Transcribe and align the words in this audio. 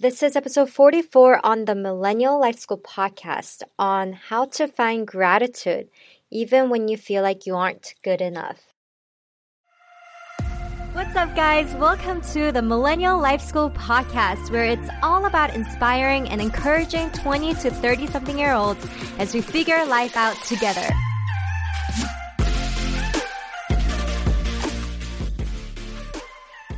This 0.00 0.22
is 0.22 0.34
episode 0.34 0.70
44 0.70 1.44
on 1.44 1.66
the 1.66 1.74
Millennial 1.74 2.40
Life 2.40 2.58
School 2.58 2.78
podcast 2.78 3.62
on 3.78 4.14
how 4.14 4.46
to 4.46 4.66
find 4.66 5.06
gratitude 5.06 5.90
even 6.30 6.70
when 6.70 6.88
you 6.88 6.96
feel 6.96 7.22
like 7.22 7.44
you 7.44 7.54
aren't 7.54 7.94
good 8.02 8.22
enough. 8.22 8.62
What's 10.94 11.14
up, 11.16 11.36
guys? 11.36 11.74
Welcome 11.74 12.22
to 12.32 12.50
the 12.50 12.62
Millennial 12.62 13.20
Life 13.20 13.42
School 13.42 13.68
podcast, 13.68 14.50
where 14.50 14.64
it's 14.64 14.88
all 15.02 15.26
about 15.26 15.54
inspiring 15.54 16.30
and 16.30 16.40
encouraging 16.40 17.10
20 17.10 17.52
to 17.56 17.70
30 17.70 18.06
something 18.06 18.38
year 18.38 18.54
olds 18.54 18.86
as 19.18 19.34
we 19.34 19.42
figure 19.42 19.84
life 19.84 20.16
out 20.16 20.42
together. 20.44 20.88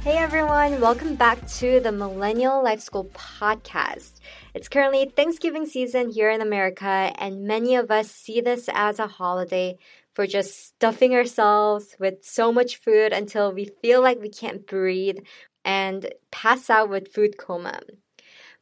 Hey 0.04 0.16
everyone, 0.16 0.80
welcome 0.80 1.14
back 1.14 1.46
to 1.58 1.78
the 1.78 1.92
Millennial 1.92 2.60
Life 2.60 2.80
School 2.80 3.04
podcast. 3.14 4.18
It's 4.52 4.68
currently 4.68 5.04
Thanksgiving 5.04 5.64
season 5.64 6.10
here 6.10 6.28
in 6.28 6.40
America, 6.40 7.12
and 7.20 7.44
many 7.44 7.76
of 7.76 7.88
us 7.92 8.10
see 8.10 8.40
this 8.40 8.68
as 8.74 8.98
a 8.98 9.06
holiday 9.06 9.78
for 10.12 10.26
just 10.26 10.66
stuffing 10.66 11.14
ourselves 11.14 11.94
with 12.00 12.24
so 12.24 12.52
much 12.52 12.78
food 12.78 13.12
until 13.12 13.52
we 13.52 13.70
feel 13.80 14.02
like 14.02 14.20
we 14.20 14.28
can't 14.28 14.66
breathe 14.66 15.18
and 15.64 16.12
pass 16.32 16.68
out 16.68 16.88
with 16.88 17.14
food 17.14 17.38
coma. 17.38 17.78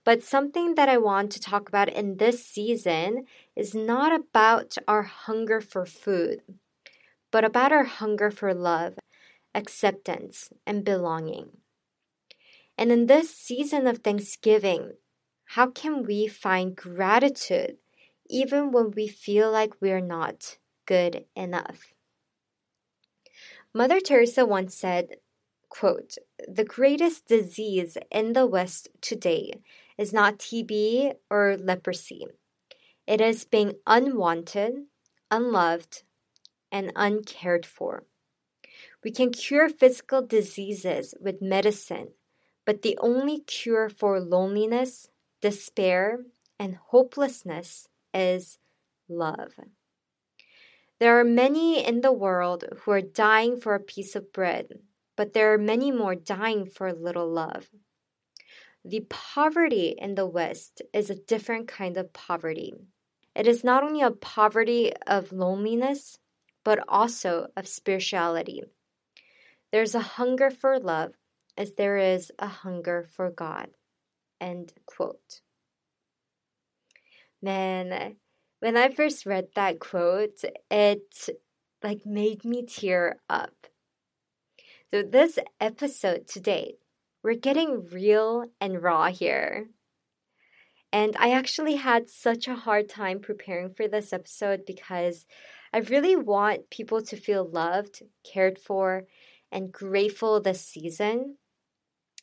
But 0.05 0.23
something 0.23 0.75
that 0.75 0.91
I 0.91 0.99
want 0.99 1.33
to 1.33 1.41
talk 1.41 1.71
about 1.71 1.89
in 1.89 2.19
this 2.19 2.45
season 2.45 3.25
is 3.57 3.75
not 3.75 4.15
about 4.15 4.77
our 4.87 5.05
hunger 5.05 5.63
for 5.63 5.87
food, 5.87 6.43
but 7.31 7.47
about 7.47 7.73
our 7.73 7.85
hunger 7.85 8.31
for 8.31 8.53
love 8.53 8.99
acceptance, 9.55 10.51
and 10.67 10.85
belonging. 10.85 11.59
And 12.77 12.91
in 12.91 13.07
this 13.07 13.35
season 13.35 13.87
of 13.87 13.99
Thanksgiving, 13.99 14.93
how 15.45 15.69
can 15.69 16.05
we 16.05 16.29
find 16.29 16.77
gratitude 16.77 17.77
even 18.29 18.71
when 18.71 18.93
we 18.93 19.09
feel 19.09 19.51
like 19.51 19.81
we're 19.81 20.01
not 20.01 20.59
good 20.87 21.25
enough? 21.35 21.93
Mother 23.75 24.01
Teresa 24.01 24.47
once 24.47 24.75
said, 24.75 25.17
quote, 25.69 26.17
The 26.49 26.65
greatest 26.65 27.27
disease 27.27 27.97
in 28.11 28.33
the 28.33 28.47
West 28.47 28.89
today 29.01 29.53
is 29.99 30.13
not 30.13 30.39
TB 30.39 31.15
or 31.31 31.57
leprosy. 31.57 32.27
It 33.07 33.21
is 33.21 33.45
being 33.45 33.75
unwanted, 33.87 34.87
unloved, 35.31 36.03
and 36.73 36.93
uncared 36.97 37.67
for. 37.67 38.05
We 39.03 39.11
can 39.11 39.31
cure 39.33 39.69
physical 39.69 40.21
diseases 40.21 41.15
with 41.21 41.41
medicine, 41.41 42.09
but 42.67 42.83
the 42.83 42.99
only 43.01 43.41
cure 43.41 43.89
for 43.89 44.21
loneliness, 44.21 45.09
despair, 45.41 46.21
and 46.59 46.77
hopelessness 46.77 47.89
is 48.13 48.59
love. 49.09 49.55
There 50.99 51.19
are 51.19 51.25
many 51.25 51.83
in 51.83 52.03
the 52.03 52.13
world 52.13 52.65
who 52.81 52.91
are 52.91 53.01
dying 53.01 53.59
for 53.59 53.75
a 53.75 53.81
piece 53.81 54.15
of 54.15 54.35
bread, 54.35 54.81
but 55.17 55.33
there 55.33 55.55
are 55.55 55.59
many 55.59 55.91
more 55.91 56.15
dying 56.15 56.67
for 56.67 56.89
a 56.89 56.93
little 56.93 57.29
love. 57.29 57.71
The 58.85 59.07
poverty 59.09 59.95
in 59.97 60.15
the 60.15 60.27
West 60.27 60.83
is 60.93 61.09
a 61.09 61.15
different 61.15 61.69
kind 61.69 61.97
of 61.97 62.13
poverty. 62.13 62.75
It 63.35 63.47
is 63.47 63.65
not 63.65 63.83
only 63.83 64.03
a 64.03 64.11
poverty 64.11 64.93
of 65.07 65.33
loneliness, 65.33 66.19
but 66.65 66.85
also 66.87 67.49
of 67.57 67.67
spirituality. 67.67 68.63
There's 69.73 69.95
a 69.95 70.01
hunger 70.01 70.51
for 70.51 70.79
love 70.79 71.13
as 71.57 71.75
there 71.75 71.99
is 71.99 72.33
a 72.39 72.49
hunger 72.49 73.05
for 73.05 73.31
God. 73.31 73.69
End 74.41 74.73
quote. 74.87 75.41
Man, 77.43 78.17
when 78.61 78.77
I 78.77 78.89
first 78.89 79.27
read 79.27 79.49
that 79.55 79.79
quote, 79.79 80.43
it 80.71 81.29
like 81.83 82.05
made 82.05 82.45
me 82.45 82.65
tear 82.67 83.17
up. 83.29 83.55
So 84.93 85.03
this 85.03 85.39
episode 85.61 86.27
today, 86.27 86.75
we're 87.23 87.35
getting 87.35 87.87
real 87.91 88.47
and 88.61 88.83
raw 88.83 89.07
here. 89.07 89.69
And 90.93 91.17
I 91.19 91.31
actually 91.31 91.77
had 91.77 92.11
such 92.11 92.49
a 92.49 92.57
hard 92.57 92.89
time 92.89 93.21
preparing 93.21 93.73
for 93.73 93.87
this 93.87 94.13
episode 94.13 94.63
because 94.67 95.25
I 95.73 95.79
really 95.79 96.17
want 96.17 96.71
people 96.71 97.01
to 97.03 97.17
feel 97.17 97.49
loved, 97.49 98.03
cared 98.25 98.59
for, 98.59 99.05
and 99.51 99.73
grateful 99.73 100.41
this 100.41 100.61
season. 100.61 101.37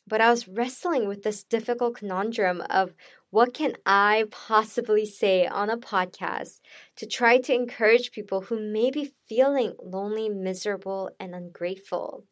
But 0.06 0.20
I 0.22 0.30
was 0.30 0.48
wrestling 0.48 1.06
with 1.06 1.22
this 1.22 1.44
difficult 1.44 1.96
conundrum 1.96 2.62
of 2.70 2.94
what 3.30 3.52
can 3.52 3.76
I 3.84 4.24
possibly 4.30 5.04
say 5.04 5.46
on 5.46 5.68
a 5.68 5.76
podcast 5.76 6.60
to 6.96 7.06
try 7.06 7.38
to 7.38 7.54
encourage 7.54 8.12
people 8.12 8.40
who 8.40 8.58
may 8.58 8.90
be 8.90 9.12
feeling 9.28 9.74
lonely, 9.82 10.30
miserable, 10.30 11.10
and 11.20 11.34
ungrateful. 11.34 12.24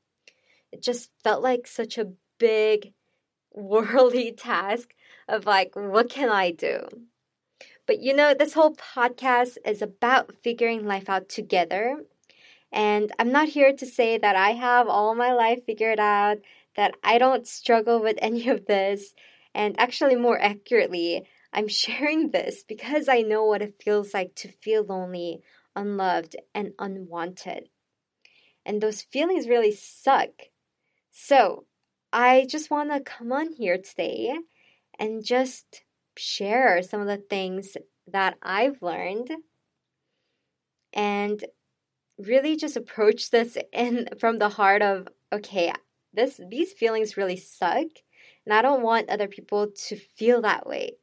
It 0.73 0.83
just 0.83 1.11
felt 1.23 1.43
like 1.43 1.67
such 1.67 1.99
a 1.99 2.13
big, 2.39 2.95
worldly 3.53 4.33
task 4.33 4.95
of 5.29 5.45
like, 5.45 5.73
what 5.75 6.09
can 6.09 6.31
I 6.31 6.53
do? 6.53 6.87
But 7.87 8.01
you 8.01 8.15
know, 8.15 8.35
this 8.35 8.55
whole 8.55 8.75
podcast 8.75 9.59
is 9.65 9.81
about 9.81 10.35
figuring 10.43 10.87
life 10.87 11.09
out 11.09 11.29
together 11.29 12.01
and 12.73 13.13
I'm 13.19 13.33
not 13.33 13.49
here 13.49 13.73
to 13.73 13.87
say 13.87 14.19
that 14.19 14.37
I 14.37 14.51
have 14.53 14.89
all 14.89 15.15
my 15.15 15.33
life 15.33 15.65
figured 15.65 16.01
out, 16.01 16.39
that 16.77 16.95
I 17.03 17.19
don't 17.19 17.47
struggle 17.47 18.01
with 18.01 18.19
any 18.23 18.49
of 18.49 18.67
this. 18.67 19.15
And 19.55 19.79
actually, 19.79 20.17
more 20.17 20.41
accurately, 20.41 21.27
I'm 21.53 21.69
sharing 21.83 22.31
this 22.31 22.65
because 22.65 23.09
I 23.09 23.23
know 23.23 23.45
what 23.45 23.63
it 23.63 23.83
feels 23.83 24.13
like 24.13 24.35
to 24.37 24.49
feel 24.49 24.85
lonely, 24.85 25.41
unloved, 25.75 26.37
and 26.55 26.73
unwanted. 26.79 27.69
And 28.65 28.81
those 28.81 29.03
feelings 29.03 29.49
really 29.49 29.73
suck. 29.73 30.31
So, 31.11 31.67
I 32.13 32.47
just 32.49 32.71
want 32.71 32.91
to 32.91 33.01
come 33.01 33.33
on 33.33 33.53
here 33.53 33.79
today 33.79 34.35
and 34.99 35.25
just 35.25 35.83
share 36.17 36.83
some 36.83 37.01
of 37.01 37.07
the 37.07 37.17
things 37.17 37.77
that 38.07 38.37
I've 38.43 38.81
learned 38.81 39.31
and 40.93 41.45
really 42.19 42.57
just 42.57 42.77
approach 42.77 43.31
this 43.31 43.57
in 43.73 44.09
from 44.19 44.39
the 44.39 44.49
heart 44.49 44.83
of 44.83 45.09
okay, 45.33 45.73
this 46.13 46.41
these 46.51 46.73
feelings 46.73 47.17
really 47.17 47.37
suck 47.37 47.87
and 48.45 48.55
I 48.55 48.63
don't 48.63 48.83
want 48.83 49.11
other 49.11 49.29
people 49.29 49.69
to 49.89 49.97
feel 49.97 50.43
that 50.43 50.67
way. 50.67 50.97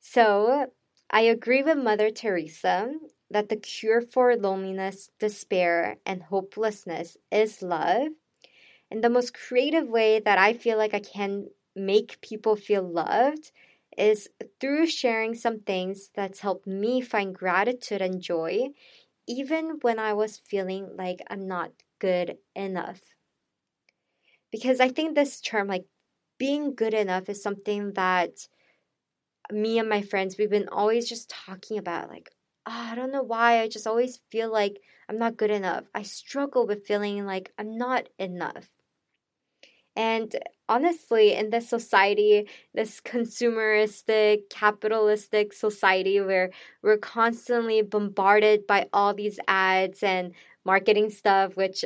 So, 0.00 0.66
I 1.10 1.22
agree 1.22 1.62
with 1.62 1.78
Mother 1.78 2.10
Teresa 2.10 2.92
that 3.30 3.48
the 3.48 3.56
cure 3.56 4.00
for 4.00 4.36
loneliness, 4.36 5.10
despair, 5.18 5.98
and 6.04 6.22
hopelessness 6.22 7.16
is 7.30 7.62
love. 7.62 8.08
And 8.90 9.02
the 9.04 9.10
most 9.10 9.34
creative 9.34 9.88
way 9.88 10.20
that 10.20 10.38
I 10.38 10.52
feel 10.54 10.78
like 10.78 10.94
I 10.94 11.00
can 11.00 11.48
make 11.76 12.20
people 12.20 12.56
feel 12.56 12.82
loved 12.82 13.52
is 13.96 14.28
through 14.60 14.86
sharing 14.86 15.34
some 15.34 15.60
things 15.60 16.10
that's 16.14 16.40
helped 16.40 16.66
me 16.66 17.00
find 17.00 17.34
gratitude 17.34 18.02
and 18.02 18.20
joy 18.20 18.68
even 19.30 19.78
when 19.82 20.00
I 20.00 20.14
was 20.14 20.38
feeling 20.38 20.96
like 20.96 21.22
I'm 21.30 21.46
not 21.46 21.70
good 22.00 22.36
enough. 22.56 23.00
Because 24.50 24.80
I 24.80 24.88
think 24.88 25.14
this 25.14 25.40
term, 25.40 25.68
like 25.68 25.84
being 26.36 26.74
good 26.74 26.94
enough, 26.94 27.28
is 27.28 27.40
something 27.40 27.92
that 27.92 28.48
me 29.52 29.78
and 29.78 29.88
my 29.88 30.02
friends, 30.02 30.36
we've 30.36 30.50
been 30.50 30.68
always 30.68 31.08
just 31.08 31.30
talking 31.30 31.78
about. 31.78 32.08
Like, 32.08 32.30
oh, 32.66 32.72
I 32.90 32.96
don't 32.96 33.12
know 33.12 33.22
why, 33.22 33.60
I 33.60 33.68
just 33.68 33.86
always 33.86 34.20
feel 34.32 34.50
like 34.52 34.80
I'm 35.08 35.18
not 35.18 35.36
good 35.36 35.52
enough. 35.52 35.84
I 35.94 36.02
struggle 36.02 36.66
with 36.66 36.84
feeling 36.84 37.24
like 37.24 37.52
I'm 37.56 37.78
not 37.78 38.08
enough. 38.18 38.68
And 39.96 40.34
honestly, 40.68 41.34
in 41.34 41.50
this 41.50 41.68
society, 41.68 42.48
this 42.74 43.00
consumeristic, 43.00 44.48
capitalistic 44.50 45.52
society 45.52 46.20
where 46.20 46.50
we're 46.82 46.96
constantly 46.98 47.82
bombarded 47.82 48.66
by 48.66 48.88
all 48.92 49.12
these 49.14 49.38
ads 49.48 50.02
and 50.02 50.32
marketing 50.64 51.10
stuff, 51.10 51.56
which 51.56 51.84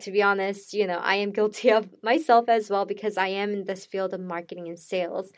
to 0.00 0.10
be 0.10 0.22
honest, 0.22 0.72
you 0.72 0.86
know, 0.86 0.98
I 0.98 1.16
am 1.16 1.32
guilty 1.32 1.70
of 1.72 1.88
myself 2.02 2.48
as 2.48 2.70
well 2.70 2.84
because 2.86 3.16
I 3.16 3.28
am 3.28 3.52
in 3.52 3.64
this 3.64 3.86
field 3.86 4.14
of 4.14 4.20
marketing 4.20 4.68
and 4.68 4.78
sales. 4.78 5.30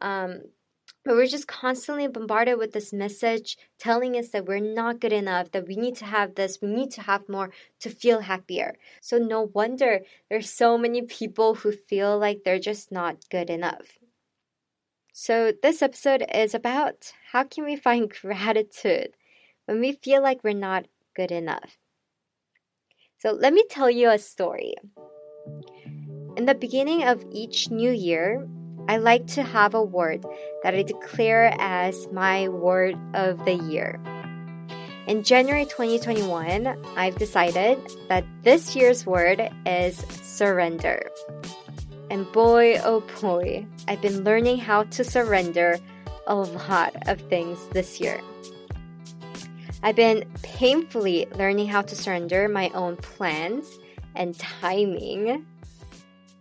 Um, 0.00 0.42
but 1.08 1.16
we're 1.16 1.26
just 1.26 1.48
constantly 1.48 2.06
bombarded 2.06 2.58
with 2.58 2.72
this 2.72 2.92
message 2.92 3.56
telling 3.78 4.14
us 4.14 4.28
that 4.28 4.44
we're 4.44 4.60
not 4.60 5.00
good 5.00 5.14
enough, 5.14 5.50
that 5.52 5.66
we 5.66 5.74
need 5.74 5.96
to 5.96 6.04
have 6.04 6.34
this, 6.34 6.58
we 6.60 6.68
need 6.68 6.90
to 6.90 7.00
have 7.00 7.26
more 7.30 7.50
to 7.80 7.88
feel 7.88 8.20
happier. 8.20 8.74
So, 9.00 9.16
no 9.16 9.50
wonder 9.54 10.00
there's 10.28 10.50
so 10.50 10.76
many 10.76 11.00
people 11.00 11.54
who 11.54 11.72
feel 11.72 12.18
like 12.18 12.44
they're 12.44 12.58
just 12.58 12.92
not 12.92 13.26
good 13.30 13.48
enough. 13.48 13.98
So, 15.14 15.50
this 15.62 15.80
episode 15.80 16.26
is 16.34 16.54
about 16.54 17.10
how 17.32 17.44
can 17.44 17.64
we 17.64 17.76
find 17.76 18.12
gratitude 18.20 19.14
when 19.64 19.80
we 19.80 19.92
feel 19.92 20.22
like 20.22 20.44
we're 20.44 20.52
not 20.52 20.88
good 21.16 21.32
enough. 21.32 21.78
So, 23.16 23.32
let 23.32 23.54
me 23.54 23.64
tell 23.70 23.88
you 23.88 24.10
a 24.10 24.18
story. 24.18 24.74
In 26.36 26.44
the 26.44 26.54
beginning 26.54 27.04
of 27.04 27.24
each 27.32 27.70
new 27.70 27.92
year, 27.92 28.46
I 28.88 28.96
like 28.96 29.26
to 29.28 29.42
have 29.42 29.74
a 29.74 29.82
word 29.82 30.24
that 30.62 30.74
I 30.74 30.82
declare 30.82 31.54
as 31.58 32.08
my 32.10 32.48
word 32.48 32.96
of 33.12 33.44
the 33.44 33.52
year. 33.52 34.00
In 35.06 35.22
January 35.22 35.66
2021, 35.66 36.66
I've 36.96 37.16
decided 37.16 37.78
that 38.08 38.24
this 38.44 38.74
year's 38.74 39.04
word 39.04 39.50
is 39.66 39.98
surrender. 40.22 41.10
And 42.10 42.30
boy, 42.32 42.80
oh 42.82 43.00
boy, 43.20 43.66
I've 43.86 44.00
been 44.00 44.24
learning 44.24 44.56
how 44.56 44.84
to 44.84 45.04
surrender 45.04 45.78
a 46.26 46.36
lot 46.36 46.94
of 47.08 47.20
things 47.28 47.58
this 47.72 48.00
year. 48.00 48.18
I've 49.82 49.96
been 49.96 50.24
painfully 50.42 51.26
learning 51.34 51.68
how 51.68 51.82
to 51.82 51.94
surrender 51.94 52.48
my 52.48 52.70
own 52.70 52.96
plans 52.96 53.66
and 54.14 54.38
timing. 54.38 55.44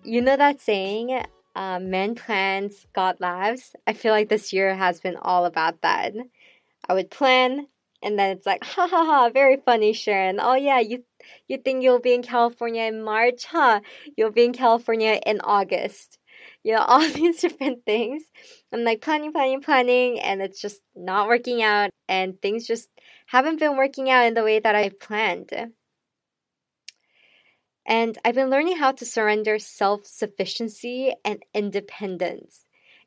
You 0.03 0.21
know 0.21 0.37
that 0.37 0.61
saying, 0.61 1.25
uh, 1.57 1.79
men 1.81 2.15
plans, 2.15 2.87
God 2.93 3.17
laughs? 3.21 3.75
I 3.87 3.93
feel 3.93 4.13
like 4.13 4.29
this 4.29 4.53
year 4.53 4.75
has 4.75 5.01
been 5.01 5.17
all 5.17 5.45
about 5.45 5.81
that. 5.81 6.13
I 6.89 6.93
would 6.93 7.11
plan, 7.11 7.67
and 8.03 8.17
then 8.19 8.37
it's 8.37 8.45
like, 8.45 8.63
ha 8.75 8.87
ha 8.87 9.05
ha, 9.05 9.29
very 9.29 9.57
funny, 9.57 9.93
Sharon. 9.93 10.39
Oh 10.41 10.55
yeah, 10.55 10.79
you 10.79 11.03
you 11.47 11.57
think 11.57 11.83
you'll 11.83 11.99
be 11.99 12.13
in 12.13 12.23
California 12.23 12.83
in 12.83 13.03
March, 13.03 13.45
huh? 13.45 13.81
You'll 14.17 14.31
be 14.31 14.45
in 14.45 14.53
California 14.53 15.19
in 15.25 15.41
August. 15.41 16.19
You 16.63 16.73
know, 16.75 16.81
all 16.87 17.01
these 17.09 17.41
different 17.41 17.85
things. 17.85 18.23
I'm 18.73 18.83
like 18.83 19.01
planning, 19.01 19.33
planning, 19.33 19.61
planning, 19.61 20.19
and 20.19 20.41
it's 20.41 20.61
just 20.61 20.81
not 20.95 21.27
working 21.27 21.61
out, 21.63 21.89
and 22.07 22.41
things 22.41 22.67
just 22.67 22.89
haven't 23.27 23.59
been 23.59 23.77
working 23.77 24.09
out 24.09 24.25
in 24.27 24.33
the 24.35 24.43
way 24.43 24.59
that 24.59 24.75
I 24.75 24.89
planned. 24.89 25.51
And 27.87 28.17
I've 28.25 28.35
been 28.35 28.49
learning 28.49 28.77
how 28.77 28.91
to 28.91 29.05
surrender 29.05 29.57
self 29.59 30.05
sufficiency 30.05 31.13
and 31.23 31.41
independence. 31.53 32.65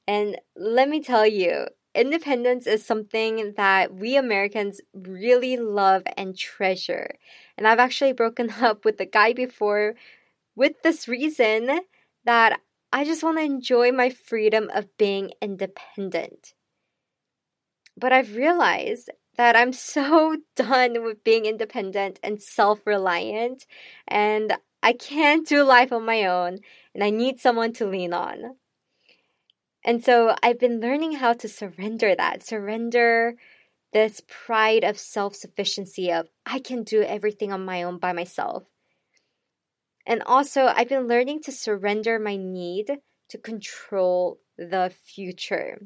And 0.09 0.41
let 0.56 0.88
me 0.88 1.03
tell 1.03 1.27
you, 1.27 1.67
independence 1.94 2.67
is 2.67 2.85
something 2.85 3.53
that 3.59 3.94
we 3.94 4.17
Americans 4.17 4.81
really 4.94 5.59
love 5.59 6.03
and 6.17 6.37
treasure. 6.37 7.19
And 7.59 7.69
I've 7.69 7.79
actually 7.79 8.15
broken 8.15 8.50
up 8.61 8.87
with 8.87 8.99
a 9.00 9.06
guy 9.06 9.35
before 9.35 9.94
with 10.56 10.82
this 10.82 11.06
reason 11.06 11.81
that 12.25 12.59
I 12.93 13.05
just 13.05 13.23
want 13.23 13.38
to 13.38 13.44
enjoy 13.44 13.93
my 13.93 14.11
freedom 14.11 14.71
of 14.75 14.97
being 14.97 15.32
independent. 15.43 16.55
But 17.97 18.12
I've 18.12 18.35
realized 18.35 19.11
that 19.37 19.56
I'm 19.56 19.73
so 19.73 20.37
done 20.56 21.05
with 21.05 21.23
being 21.23 21.44
independent 21.44 22.19
and 22.23 22.43
self 22.43 22.87
reliant, 22.87 23.67
and 24.09 24.56
I 24.82 24.93
can't 24.93 25.47
do 25.47 25.62
life 25.62 25.93
on 25.93 26.05
my 26.05 26.25
own, 26.25 26.59
and 26.94 27.05
I 27.05 27.11
need 27.11 27.38
someone 27.38 27.73
to 27.75 27.87
lean 27.87 28.12
on. 28.12 28.56
And 29.85 30.05
so 30.05 30.35
I've 30.43 30.59
been 30.59 30.81
learning 30.81 31.12
how 31.12 31.32
to 31.35 31.49
surrender 31.49 32.15
that, 32.15 32.43
surrender 32.43 33.37
this 33.93 34.23
pride 34.27 34.85
of 34.85 34.99
self 34.99 35.35
sufficiency 35.35 36.12
of 36.12 36.29
I 36.47 36.61
can 36.61 36.85
do 36.85 37.03
everything 37.03 37.53
on 37.53 37.65
my 37.65 37.82
own 37.82 37.99
by 37.99 38.12
myself. 38.12 38.65
And 40.06 40.23
also, 40.23 40.65
I've 40.67 40.88
been 40.88 41.09
learning 41.09 41.43
to 41.43 41.53
surrender 41.53 42.19
my 42.19 42.37
need 42.37 42.91
to 43.29 43.38
control 43.38 44.41
the 44.56 44.93
future. 45.05 45.81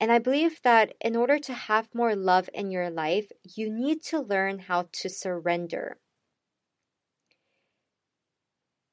And 0.00 0.10
I 0.10 0.18
believe 0.18 0.60
that 0.62 0.94
in 1.00 1.14
order 1.14 1.38
to 1.38 1.54
have 1.54 1.94
more 1.94 2.16
love 2.16 2.50
in 2.52 2.70
your 2.70 2.90
life, 2.90 3.30
you 3.44 3.70
need 3.70 4.02
to 4.04 4.20
learn 4.20 4.58
how 4.58 4.88
to 4.92 5.08
surrender. 5.08 5.98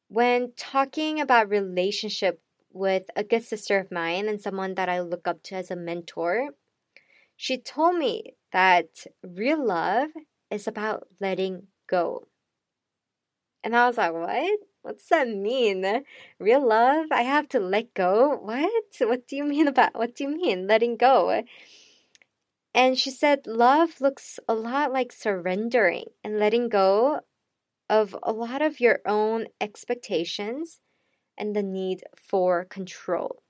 When 0.09 0.53
talking 0.57 1.21
about 1.21 1.49
relationship 1.49 2.41
with 2.71 3.09
a 3.15 3.23
good 3.23 3.43
sister 3.43 3.77
of 3.77 3.91
mine 3.91 4.27
and 4.27 4.41
someone 4.41 4.73
that 4.73 4.89
I 4.89 5.01
look 5.01 5.27
up 5.27 5.43
to 5.43 5.55
as 5.55 5.69
a 5.69 5.75
mentor, 5.75 6.49
she 7.35 7.57
told 7.57 7.95
me 7.95 8.33
that 8.51 9.05
real 9.23 9.63
love 9.63 10.09
is 10.49 10.67
about 10.67 11.07
letting 11.21 11.67
go. 11.87 12.27
And 13.63 13.75
I 13.75 13.85
was 13.87 13.97
like, 13.97 14.13
what? 14.13 14.59
What's 14.81 15.07
that 15.09 15.27
mean? 15.27 15.85
Real 16.39 16.67
love? 16.67 17.07
I 17.11 17.21
have 17.21 17.47
to 17.49 17.59
let 17.59 17.93
go? 17.93 18.35
What? 18.35 18.71
What 19.01 19.27
do 19.27 19.35
you 19.35 19.43
mean 19.43 19.67
about 19.67 19.93
what 19.93 20.15
do 20.15 20.23
you 20.23 20.29
mean 20.31 20.65
letting 20.65 20.97
go? 20.97 21.43
And 22.73 22.97
she 22.97 23.11
said 23.11 23.45
love 23.45 24.01
looks 24.01 24.39
a 24.47 24.55
lot 24.55 24.91
like 24.91 25.11
surrendering 25.11 26.05
and 26.23 26.39
letting 26.39 26.67
go 26.69 27.19
of 27.89 28.15
a 28.23 28.31
lot 28.31 28.61
of 28.61 28.79
your 28.79 28.99
own 29.05 29.47
expectations 29.59 30.79
and 31.37 31.55
the 31.55 31.63
need 31.63 32.03
for 32.15 32.65
control. 32.65 33.41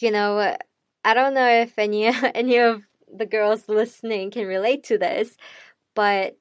You 0.00 0.10
know, 0.10 0.56
I 1.04 1.14
don't 1.14 1.34
know 1.34 1.48
if 1.48 1.78
any 1.78 2.04
any 2.34 2.58
of 2.58 2.82
the 3.12 3.26
girls 3.26 3.68
listening 3.68 4.30
can 4.30 4.46
relate 4.46 4.84
to 4.84 4.98
this, 4.98 5.36
but 5.94 6.36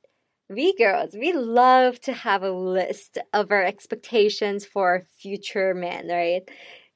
we 0.49 0.75
girls, 0.75 1.13
we 1.13 1.33
love 1.33 1.99
to 2.01 2.13
have 2.13 2.43
a 2.43 2.51
list 2.51 3.17
of 3.33 3.51
our 3.51 3.63
expectations 3.63 4.65
for 4.65 5.03
future 5.17 5.73
man, 5.73 6.07
right? 6.07 6.43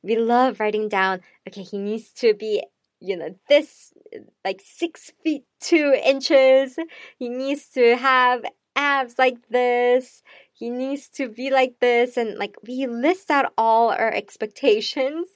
We 0.04 0.18
love 0.18 0.60
writing 0.60 0.90
down, 0.90 1.22
okay, 1.48 1.64
he 1.64 1.78
needs 1.78 2.12
to 2.14 2.34
be, 2.34 2.64
you 3.00 3.18
know, 3.18 3.36
this 3.50 3.94
like 4.44 4.62
six 4.64 5.12
feet 5.24 5.44
two 5.60 5.94
inches. 6.04 6.78
He 7.18 7.30
needs 7.30 7.70
to 7.70 7.96
have 7.96 8.44
abs 8.76 9.18
like 9.18 9.38
this. 9.50 10.24
He 10.54 10.70
needs 10.70 11.10
to 11.10 11.30
be 11.30 11.50
like 11.50 11.76
this 11.80 12.18
and 12.18 12.38
like 12.38 12.56
we 12.66 12.88
list 12.88 13.30
out 13.32 13.54
all 13.58 13.90
our 13.90 14.12
expectations. 14.12 15.28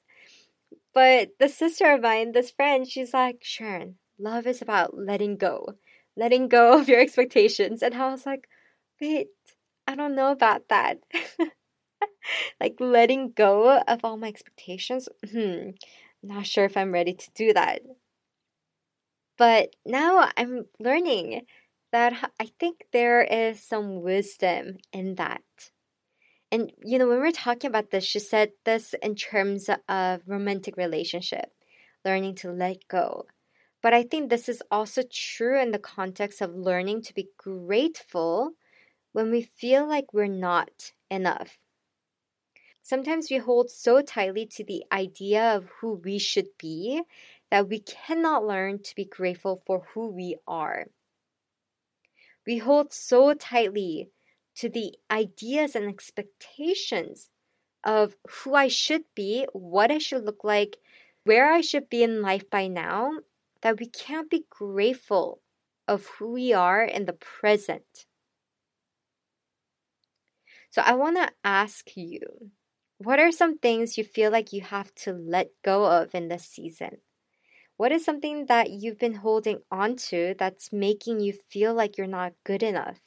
But 0.94 1.30
the 1.40 1.50
sister 1.50 1.94
of 1.94 2.02
mine 2.02 2.32
this 2.34 2.52
friend 2.52 2.88
she's 2.88 3.14
like 3.14 3.40
sharon 3.42 3.96
love 4.20 4.46
is 4.46 4.62
about 4.62 4.98
letting 4.98 5.38
go 5.38 5.76
letting 6.18 6.48
go 6.48 6.80
of 6.80 6.90
your 6.90 7.00
expectations. 7.00 7.82
And 7.82 7.96
i 7.96 8.12
was 8.12 8.26
like 8.26 8.48
wait 9.00 9.28
i 9.88 9.96
don't 9.96 10.16
know 10.16 10.32
about 10.32 10.70
that. 10.70 11.00
Like 12.60 12.76
letting 12.80 13.32
go 13.32 13.80
of 13.80 14.06
all 14.06 14.16
my 14.16 14.28
expectations? 14.28 15.10
Hmm 15.32 15.72
not 16.24 16.46
sure 16.46 16.66
if 16.66 16.78
i'm 16.78 16.92
ready 16.92 17.14
to 17.14 17.32
do 17.34 17.54
that 17.54 17.82
but 19.42 19.76
now 19.86 20.30
i'm 20.38 20.66
learning 20.80 21.42
that 21.92 22.14
I 22.40 22.50
think 22.60 22.86
there 22.94 23.22
is 23.22 23.62
some 23.62 24.02
wisdom 24.02 24.78
in 24.94 25.16
that. 25.16 25.42
And 26.52 26.72
you 26.84 26.98
know, 26.98 27.08
when 27.08 27.22
we 27.22 27.30
are 27.30 27.34
talking 27.34 27.70
about 27.70 27.92
this, 27.92 28.04
she 28.04 28.20
said 28.20 28.52
this 28.66 28.94
in 29.02 29.16
terms 29.16 29.70
of 29.88 30.22
romantic 30.28 30.76
relationship, 30.78 31.52
learning 32.04 32.36
to 32.36 32.52
let 32.52 32.88
go. 32.88 33.26
But 33.82 33.94
I 33.94 34.04
think 34.04 34.30
this 34.30 34.48
is 34.50 34.62
also 34.70 35.02
true 35.12 35.60
in 35.60 35.72
the 35.72 35.80
context 35.80 36.42
of 36.42 36.54
learning 36.56 37.04
to 37.04 37.14
be 37.14 37.30
grateful 37.38 38.52
when 39.14 39.32
we 39.32 39.42
feel 39.42 39.88
like 39.88 40.14
we're 40.14 40.28
not 40.28 40.92
enough. 41.10 41.58
Sometimes 42.84 43.30
we 43.30 43.38
hold 43.38 43.70
so 43.70 44.02
tightly 44.02 44.46
to 44.48 44.64
the 44.64 44.84
idea 44.92 45.56
of 45.56 45.70
who 45.80 45.94
we 45.94 46.18
should 46.18 46.48
be 46.58 47.02
that 47.52 47.68
we 47.68 47.80
cannot 47.82 48.48
learn 48.48 48.82
to 48.82 48.96
be 48.96 49.06
grateful 49.06 49.62
for 49.68 49.86
who 49.94 50.08
we 50.08 50.38
are. 50.48 50.88
We 52.48 52.58
hold 52.58 52.92
so 52.94 53.34
tightly 53.34 54.10
to 54.56 54.70
the 54.70 54.96
ideas 55.12 55.76
and 55.76 55.88
expectations 55.88 57.30
of 57.84 58.16
who 58.30 58.56
I 58.56 58.68
should 58.68 59.04
be, 59.16 59.48
what 59.54 59.92
I 59.92 59.98
should 59.98 60.24
look 60.24 60.44
like, 60.44 60.78
where 61.24 61.52
I 61.52 61.62
should 61.62 61.90
be 61.90 62.04
in 62.04 62.22
life 62.22 62.50
by 62.50 62.68
now, 62.68 63.12
that 63.62 63.80
we 63.80 63.88
can't 63.88 64.30
be 64.30 64.46
grateful 64.50 65.42
of 65.88 66.06
who 66.06 66.32
we 66.32 66.54
are 66.54 66.84
in 66.84 67.06
the 67.06 67.14
present. 67.14 68.06
So 70.70 70.82
I 70.82 70.94
want 70.94 71.18
to 71.18 71.32
ask 71.44 71.96
you 71.96 72.52
what 72.98 73.20
are 73.20 73.32
some 73.32 73.58
things 73.58 73.98
you 73.98 74.04
feel 74.04 74.32
like 74.32 74.54
you 74.54 74.62
have 74.62 74.94
to 74.96 75.12
let 75.12 75.50
go 75.64 75.86
of 75.86 76.16
in 76.16 76.28
this 76.30 76.46
season? 76.46 76.98
What 77.82 77.92
is 77.92 78.06
something 78.06 78.46
that 78.46 78.70
you've 78.70 79.00
been 79.00 79.16
holding 79.16 79.64
on 79.72 79.96
to 80.12 80.36
that's 80.38 80.72
making 80.72 81.20
you 81.20 81.34
feel 81.34 81.74
like 81.74 81.98
you're 81.98 82.06
not 82.06 82.34
good 82.44 82.62
enough? 82.62 83.00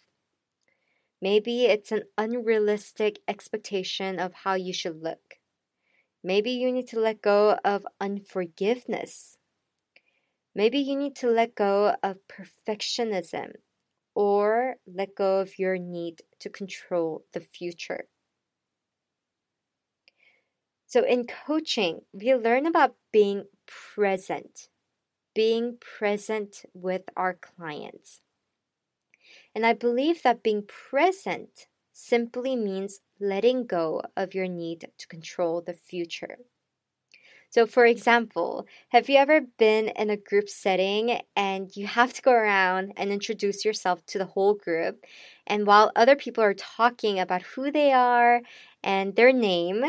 Maybe 1.22 1.66
it's 1.66 1.92
an 1.92 2.02
unrealistic 2.18 3.20
expectation 3.28 4.18
of 4.18 4.34
how 4.34 4.54
you 4.54 4.72
should 4.72 5.00
look. 5.00 5.38
Maybe 6.24 6.50
you 6.50 6.72
need 6.72 6.88
to 6.88 6.98
let 6.98 7.22
go 7.22 7.56
of 7.64 7.86
unforgiveness. 8.00 9.38
Maybe 10.56 10.80
you 10.80 10.96
need 10.96 11.14
to 11.22 11.28
let 11.30 11.54
go 11.54 11.94
of 12.02 12.18
perfectionism 12.26 13.52
or 14.16 14.74
let 14.92 15.14
go 15.14 15.38
of 15.38 15.56
your 15.56 15.78
need 15.78 16.22
to 16.40 16.50
control 16.50 17.24
the 17.32 17.38
future. 17.38 18.08
So, 20.94 21.02
in 21.02 21.26
coaching, 21.26 22.02
we 22.12 22.32
learn 22.36 22.66
about 22.66 22.94
being 23.10 23.46
present, 23.66 24.68
being 25.34 25.76
present 25.78 26.64
with 26.72 27.02
our 27.16 27.34
clients. 27.34 28.20
And 29.56 29.66
I 29.66 29.72
believe 29.72 30.22
that 30.22 30.44
being 30.44 30.62
present 30.62 31.66
simply 31.92 32.54
means 32.54 33.00
letting 33.18 33.66
go 33.66 34.02
of 34.16 34.36
your 34.36 34.46
need 34.46 34.86
to 34.98 35.08
control 35.08 35.60
the 35.60 35.74
future. 35.74 36.38
So, 37.50 37.66
for 37.66 37.86
example, 37.86 38.64
have 38.90 39.08
you 39.08 39.16
ever 39.16 39.40
been 39.40 39.88
in 39.88 40.10
a 40.10 40.16
group 40.16 40.48
setting 40.48 41.20
and 41.34 41.76
you 41.76 41.88
have 41.88 42.12
to 42.12 42.22
go 42.22 42.30
around 42.30 42.92
and 42.96 43.10
introduce 43.10 43.64
yourself 43.64 44.06
to 44.06 44.18
the 44.18 44.26
whole 44.26 44.54
group? 44.54 45.04
And 45.44 45.66
while 45.66 45.90
other 45.96 46.14
people 46.14 46.44
are 46.44 46.54
talking 46.54 47.18
about 47.18 47.42
who 47.42 47.72
they 47.72 47.92
are 47.92 48.42
and 48.84 49.16
their 49.16 49.32
name, 49.32 49.84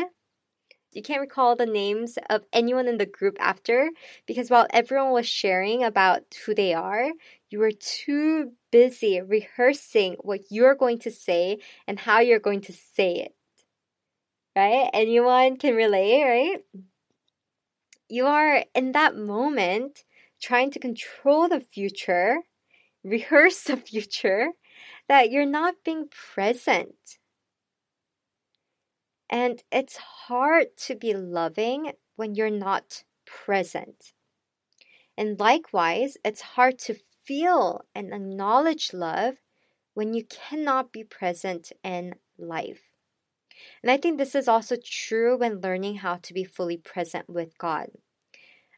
you 0.96 1.02
can't 1.02 1.20
recall 1.20 1.54
the 1.54 1.66
names 1.66 2.18
of 2.30 2.42
anyone 2.52 2.88
in 2.88 2.98
the 2.98 3.06
group 3.06 3.36
after 3.38 3.90
because 4.26 4.50
while 4.50 4.66
everyone 4.70 5.12
was 5.12 5.28
sharing 5.28 5.84
about 5.84 6.22
who 6.44 6.54
they 6.54 6.74
are, 6.74 7.10
you 7.50 7.58
were 7.58 7.72
too 7.72 8.52
busy 8.72 9.20
rehearsing 9.20 10.16
what 10.20 10.40
you're 10.50 10.74
going 10.74 10.98
to 11.00 11.10
say 11.10 11.58
and 11.86 11.98
how 11.98 12.20
you're 12.20 12.40
going 12.40 12.62
to 12.62 12.72
say 12.72 13.16
it. 13.16 13.34
Right? 14.56 14.88
Anyone 14.94 15.58
can 15.58 15.74
relate, 15.74 16.24
right? 16.24 16.84
you 18.08 18.26
are 18.26 18.64
in 18.74 18.92
that 18.92 19.16
moment 19.16 20.04
trying 20.40 20.70
to 20.70 20.78
control 20.78 21.48
the 21.48 21.60
future, 21.60 22.38
rehearse 23.04 23.62
the 23.64 23.76
future, 23.92 24.48
that 25.08 25.30
you're 25.30 25.46
not 25.46 25.74
being 25.84 26.08
present. 26.34 27.15
And 29.28 29.62
it's 29.72 29.96
hard 29.96 30.76
to 30.86 30.94
be 30.94 31.14
loving 31.14 31.92
when 32.16 32.34
you're 32.34 32.50
not 32.50 33.02
present. 33.24 34.12
And 35.16 35.38
likewise, 35.40 36.16
it's 36.24 36.40
hard 36.40 36.78
to 36.80 36.94
feel 37.24 37.82
and 37.94 38.12
acknowledge 38.12 38.92
love 38.92 39.36
when 39.94 40.14
you 40.14 40.24
cannot 40.24 40.92
be 40.92 41.02
present 41.02 41.72
in 41.82 42.14
life. 42.38 42.82
And 43.82 43.90
I 43.90 43.96
think 43.96 44.18
this 44.18 44.34
is 44.34 44.48
also 44.48 44.76
true 44.76 45.38
when 45.38 45.60
learning 45.60 45.96
how 45.96 46.16
to 46.16 46.34
be 46.34 46.44
fully 46.44 46.76
present 46.76 47.28
with 47.28 47.56
God. 47.58 47.90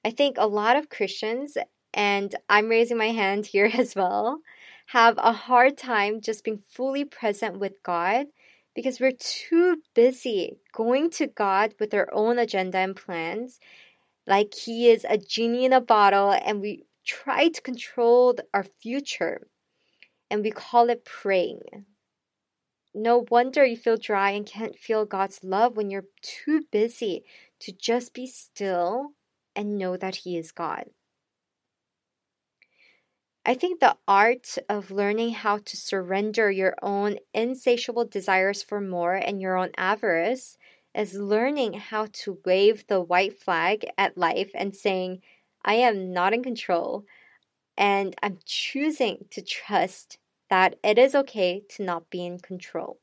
I 0.05 0.11
think 0.11 0.37
a 0.39 0.47
lot 0.47 0.77
of 0.77 0.89
Christians, 0.89 1.59
and 1.93 2.35
I'm 2.49 2.69
raising 2.69 2.97
my 2.97 3.11
hand 3.11 3.47
here 3.53 3.71
as 3.73 3.95
well, 3.97 4.41
have 4.87 5.19
a 5.19 5.33
hard 5.33 5.77
time 5.77 6.21
just 6.21 6.45
being 6.45 6.59
fully 6.59 7.05
present 7.05 7.59
with 7.59 7.83
God 7.83 8.27
because 8.79 9.01
we're 9.01 9.11
too 9.11 9.83
busy 9.93 10.57
going 10.73 11.11
to 11.11 11.27
God 11.27 11.75
with 11.81 11.93
our 11.95 12.09
own 12.13 12.39
agenda 12.39 12.79
and 12.79 12.95
plans, 12.95 13.59
like 14.25 14.55
He 14.55 14.89
is 14.89 15.05
a 15.09 15.19
genie 15.19 15.65
in 15.65 15.73
a 15.73 15.81
bottle, 15.81 16.31
and 16.31 16.61
we 16.61 16.85
try 17.05 17.49
to 17.49 17.61
control 17.61 18.37
our 18.55 18.63
future 18.81 19.49
and 20.31 20.45
we 20.45 20.53
call 20.53 20.91
it 20.91 21.05
praying. 21.05 21.87
No 22.95 23.27
wonder 23.29 23.65
you 23.65 23.77
feel 23.77 23.97
dry 23.97 24.31
and 24.31 24.47
can't 24.47 24.79
feel 24.79 25.05
God's 25.05 25.41
love 25.43 25.77
when 25.77 25.91
you're 25.91 26.13
too 26.23 26.63
busy 26.71 27.25
to 27.59 27.73
just 27.73 28.15
be 28.15 28.29
still 28.29 29.09
and 29.57 29.77
know 29.77 29.97
that 29.97 30.15
He 30.15 30.39
is 30.39 30.53
God. 30.53 30.85
I 33.49 33.55
think 33.55 33.81
the 33.81 33.97
art 34.07 34.59
of 34.69 34.91
learning 34.91 35.31
how 35.31 35.57
to 35.57 35.77
surrender 35.79 36.51
your 36.51 36.75
own 36.83 37.17
insatiable 37.33 38.05
desires 38.05 38.63
for 38.63 38.79
more 38.79 39.15
and 39.15 39.41
your 39.41 39.57
own 39.57 39.71
avarice 39.79 40.59
is 40.95 41.15
learning 41.15 41.73
how 41.73 42.09
to 42.13 42.43
wave 42.45 42.87
the 42.89 43.01
white 43.01 43.41
flag 43.41 43.87
at 43.97 44.19
life 44.19 44.51
and 44.55 44.77
saying, 44.77 45.23
I 45.65 45.77
am 45.77 46.13
not 46.13 46.35
in 46.35 46.43
control, 46.43 47.07
and 47.75 48.15
I'm 48.23 48.39
choosing 48.45 49.25
to 49.31 49.41
trust 49.41 50.19
that 50.51 50.79
it 50.85 50.99
is 50.99 51.15
okay 51.15 51.63
to 51.71 51.83
not 51.83 52.11
be 52.11 52.27
in 52.27 52.41
control. 52.41 53.01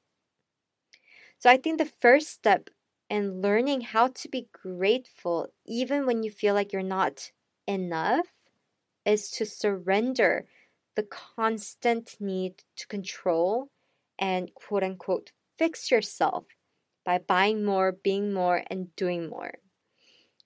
So 1.39 1.49
I 1.49 1.57
think 1.57 1.79
the 1.79 1.85
first 1.85 2.29
step 2.29 2.69
in 3.09 3.41
learning 3.41 3.81
how 3.81 4.09
to 4.09 4.29
be 4.29 4.47
grateful, 4.51 5.47
even 5.65 6.05
when 6.05 6.21
you 6.21 6.29
feel 6.29 6.53
like 6.53 6.71
you're 6.71 6.83
not 6.83 7.31
enough, 7.65 8.27
is 9.05 9.29
to 9.31 9.45
surrender 9.45 10.47
the 10.95 11.03
constant 11.03 12.15
need 12.19 12.63
to 12.77 12.87
control 12.87 13.69
and 14.17 14.53
quote 14.53 14.83
unquote 14.83 15.31
fix 15.57 15.91
yourself 15.91 16.45
by 17.05 17.19
buying 17.19 17.63
more, 17.63 17.91
being 17.91 18.33
more, 18.33 18.63
and 18.67 18.95
doing 18.95 19.29
more. 19.29 19.53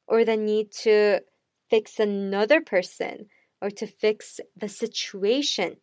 Or 0.08 0.26
the 0.26 0.36
need 0.36 0.72
to 0.84 1.22
fix 1.70 2.00
another 2.00 2.62
person 2.62 3.28
or 3.62 3.70
to 3.70 3.88
fix 3.88 4.40
the 4.56 4.68
situation 4.68 5.78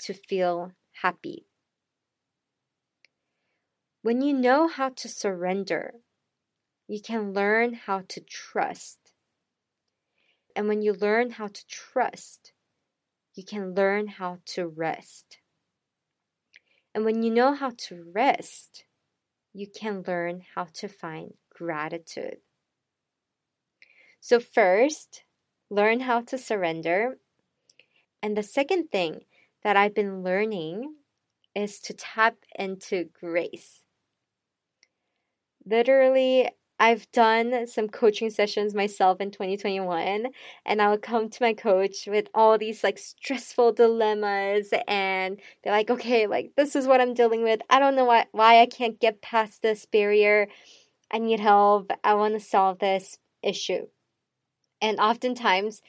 to 0.00 0.14
feel 0.14 0.72
happy. 1.02 1.46
When 4.02 4.20
you 4.20 4.32
know 4.32 4.68
how 4.68 4.90
to 4.90 5.08
surrender, 5.08 5.94
you 6.88 7.00
can 7.00 7.32
learn 7.32 7.74
how 7.74 8.02
to 8.08 8.20
trust. 8.20 8.98
And 10.54 10.68
when 10.68 10.82
you 10.82 10.92
learn 10.92 11.30
how 11.30 11.48
to 11.48 11.66
trust, 11.66 12.52
you 13.34 13.44
can 13.44 13.74
learn 13.74 14.06
how 14.06 14.38
to 14.46 14.66
rest. 14.66 15.38
And 16.94 17.04
when 17.04 17.22
you 17.22 17.30
know 17.30 17.54
how 17.54 17.72
to 17.88 18.04
rest, 18.12 18.84
you 19.54 19.66
can 19.66 20.02
learn 20.06 20.42
how 20.54 20.66
to 20.74 20.88
find 20.88 21.34
gratitude. 21.50 22.38
So, 24.20 24.38
first, 24.38 25.24
learn 25.70 26.00
how 26.00 26.20
to 26.22 26.38
surrender. 26.38 27.18
And 28.22 28.36
the 28.36 28.42
second 28.42 28.90
thing 28.90 29.24
that 29.62 29.76
I've 29.76 29.94
been 29.94 30.22
learning 30.22 30.94
is 31.54 31.80
to 31.80 31.94
tap 31.94 32.36
into 32.58 33.08
grace. 33.18 33.82
Literally, 35.64 36.50
I've 36.82 37.08
done 37.12 37.68
some 37.68 37.88
coaching 37.88 38.28
sessions 38.28 38.74
myself 38.74 39.20
in 39.20 39.30
2021, 39.30 40.26
and 40.66 40.82
I 40.82 40.90
would 40.90 41.00
come 41.00 41.30
to 41.30 41.42
my 41.42 41.54
coach 41.54 42.08
with 42.08 42.26
all 42.34 42.58
these 42.58 42.82
like 42.82 42.98
stressful 42.98 43.74
dilemmas 43.74 44.70
and 44.88 45.38
be 45.62 45.70
like, 45.70 45.90
okay, 45.90 46.26
like 46.26 46.54
this 46.56 46.74
is 46.74 46.88
what 46.88 47.00
I'm 47.00 47.14
dealing 47.14 47.44
with. 47.44 47.60
I 47.70 47.78
don't 47.78 47.94
know 47.94 48.06
why, 48.06 48.26
why 48.32 48.60
I 48.60 48.66
can't 48.66 48.98
get 48.98 49.22
past 49.22 49.62
this 49.62 49.86
barrier. 49.86 50.48
I 51.08 51.18
need 51.18 51.38
help. 51.38 51.92
I 52.02 52.14
want 52.14 52.34
to 52.34 52.40
solve 52.40 52.80
this 52.80 53.16
issue. 53.44 53.86
And 54.80 54.98
oftentimes, 54.98 55.82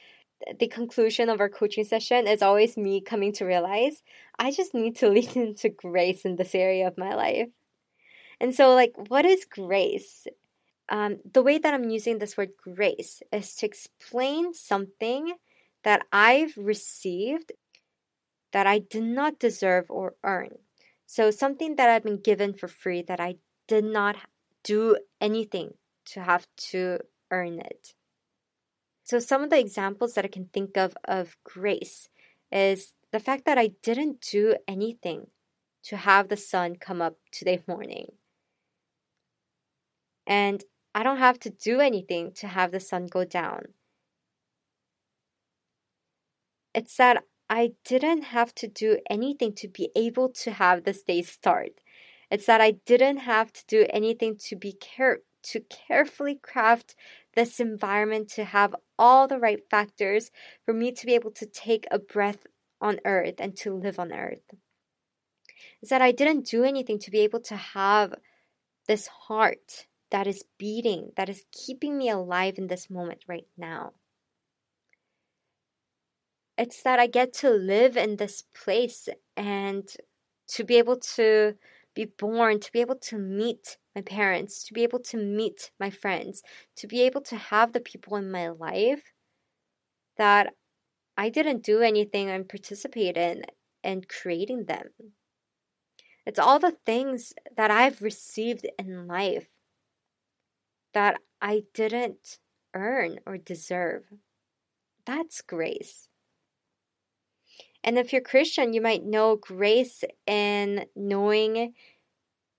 the 0.60 0.68
conclusion 0.68 1.28
of 1.28 1.40
our 1.40 1.48
coaching 1.48 1.82
session 1.82 2.28
is 2.28 2.40
always 2.40 2.76
me 2.76 3.00
coming 3.00 3.32
to 3.32 3.44
realize 3.44 4.04
I 4.38 4.52
just 4.52 4.74
need 4.74 4.94
to 4.98 5.08
lean 5.10 5.32
into 5.34 5.70
grace 5.70 6.24
in 6.24 6.36
this 6.36 6.54
area 6.54 6.86
of 6.86 6.96
my 6.96 7.16
life. 7.16 7.48
And 8.40 8.54
so, 8.54 8.74
like, 8.74 8.92
what 9.08 9.24
is 9.24 9.44
grace? 9.44 10.28
Um, 10.88 11.18
the 11.32 11.42
way 11.42 11.58
that 11.58 11.72
I'm 11.72 11.88
using 11.88 12.18
this 12.18 12.36
word 12.36 12.50
grace 12.62 13.22
is 13.32 13.54
to 13.56 13.66
explain 13.66 14.52
something 14.52 15.34
that 15.82 16.06
I've 16.12 16.56
received 16.56 17.52
that 18.52 18.66
I 18.66 18.78
did 18.78 19.02
not 19.02 19.38
deserve 19.38 19.90
or 19.90 20.14
earn. 20.22 20.50
So, 21.06 21.30
something 21.30 21.76
that 21.76 21.88
I've 21.88 22.04
been 22.04 22.20
given 22.20 22.54
for 22.54 22.68
free 22.68 23.02
that 23.02 23.20
I 23.20 23.36
did 23.66 23.84
not 23.84 24.16
do 24.62 24.96
anything 25.20 25.74
to 26.06 26.22
have 26.22 26.46
to 26.70 26.98
earn 27.30 27.60
it. 27.60 27.94
So, 29.04 29.18
some 29.18 29.42
of 29.42 29.50
the 29.50 29.58
examples 29.58 30.14
that 30.14 30.24
I 30.24 30.28
can 30.28 30.46
think 30.46 30.76
of 30.76 30.96
of 31.04 31.36
grace 31.44 32.08
is 32.50 32.94
the 33.12 33.20
fact 33.20 33.44
that 33.44 33.58
I 33.58 33.68
didn't 33.82 34.20
do 34.20 34.56
anything 34.66 35.28
to 35.84 35.96
have 35.96 36.28
the 36.28 36.36
sun 36.36 36.76
come 36.76 37.02
up 37.02 37.16
today 37.30 37.62
morning. 37.66 38.12
And 40.26 40.64
I 40.94 41.02
don't 41.02 41.18
have 41.18 41.40
to 41.40 41.50
do 41.50 41.80
anything 41.80 42.32
to 42.34 42.46
have 42.46 42.70
the 42.70 42.80
sun 42.80 43.06
go 43.06 43.24
down. 43.24 43.74
It's 46.74 46.96
that 46.96 47.24
I 47.50 47.72
didn't 47.84 48.22
have 48.22 48.54
to 48.56 48.68
do 48.68 48.98
anything 49.10 49.54
to 49.56 49.68
be 49.68 49.90
able 49.96 50.28
to 50.30 50.52
have 50.52 50.84
this 50.84 51.02
day 51.02 51.22
start. 51.22 51.80
It's 52.30 52.46
that 52.46 52.60
I 52.60 52.72
didn't 52.86 53.18
have 53.18 53.52
to 53.52 53.66
do 53.66 53.86
anything 53.90 54.36
to 54.48 54.56
be 54.56 54.72
care 54.72 55.18
to 55.42 55.60
carefully 55.60 56.36
craft 56.36 56.94
this 57.34 57.60
environment 57.60 58.30
to 58.30 58.44
have 58.44 58.74
all 58.98 59.28
the 59.28 59.38
right 59.38 59.60
factors 59.70 60.30
for 60.64 60.72
me 60.72 60.90
to 60.90 61.04
be 61.04 61.14
able 61.14 61.32
to 61.32 61.44
take 61.44 61.86
a 61.90 61.98
breath 61.98 62.46
on 62.80 62.98
earth 63.04 63.34
and 63.38 63.54
to 63.58 63.74
live 63.74 63.98
on 63.98 64.10
earth. 64.10 64.54
Is 65.82 65.90
that 65.90 66.00
I 66.00 66.12
didn't 66.12 66.46
do 66.46 66.64
anything 66.64 66.98
to 67.00 67.10
be 67.10 67.20
able 67.20 67.40
to 67.40 67.56
have 67.56 68.14
this 68.86 69.06
heart 69.06 69.86
that 70.10 70.26
is 70.26 70.44
beating, 70.58 71.12
that 71.16 71.28
is 71.28 71.44
keeping 71.50 71.98
me 71.98 72.08
alive 72.08 72.54
in 72.58 72.68
this 72.68 72.88
moment 72.90 73.24
right 73.26 73.46
now. 73.56 73.92
It's 76.56 76.82
that 76.82 77.00
I 77.00 77.06
get 77.08 77.32
to 77.34 77.50
live 77.50 77.96
in 77.96 78.16
this 78.16 78.42
place 78.54 79.08
and 79.36 79.88
to 80.48 80.64
be 80.64 80.76
able 80.76 80.98
to 80.98 81.54
be 81.94 82.04
born, 82.04 82.60
to 82.60 82.72
be 82.72 82.80
able 82.80 82.96
to 82.96 83.18
meet 83.18 83.76
my 83.94 84.02
parents, 84.02 84.64
to 84.64 84.72
be 84.74 84.82
able 84.82 85.00
to 85.00 85.16
meet 85.16 85.70
my 85.80 85.90
friends, 85.90 86.42
to 86.76 86.86
be 86.86 87.02
able 87.02 87.20
to 87.22 87.36
have 87.36 87.72
the 87.72 87.80
people 87.80 88.16
in 88.16 88.30
my 88.30 88.48
life 88.48 89.12
that 90.16 90.54
I 91.16 91.28
didn't 91.28 91.64
do 91.64 91.80
anything 91.80 92.30
and 92.30 92.48
participate 92.48 93.16
in 93.16 93.44
and 93.82 94.08
creating 94.08 94.64
them. 94.64 94.88
It's 96.26 96.38
all 96.38 96.58
the 96.58 96.76
things 96.86 97.32
that 97.56 97.70
I've 97.70 98.02
received 98.02 98.66
in 98.78 99.06
life 99.06 99.48
that 100.94 101.20
I 101.40 101.64
didn't 101.74 102.38
earn 102.74 103.20
or 103.26 103.36
deserve. 103.36 104.04
That's 105.06 105.42
grace. 105.42 106.08
And 107.82 107.98
if 107.98 108.12
you're 108.12 108.22
Christian, 108.22 108.72
you 108.72 108.80
might 108.80 109.04
know 109.04 109.36
grace 109.36 110.02
in 110.26 110.86
knowing 110.96 111.74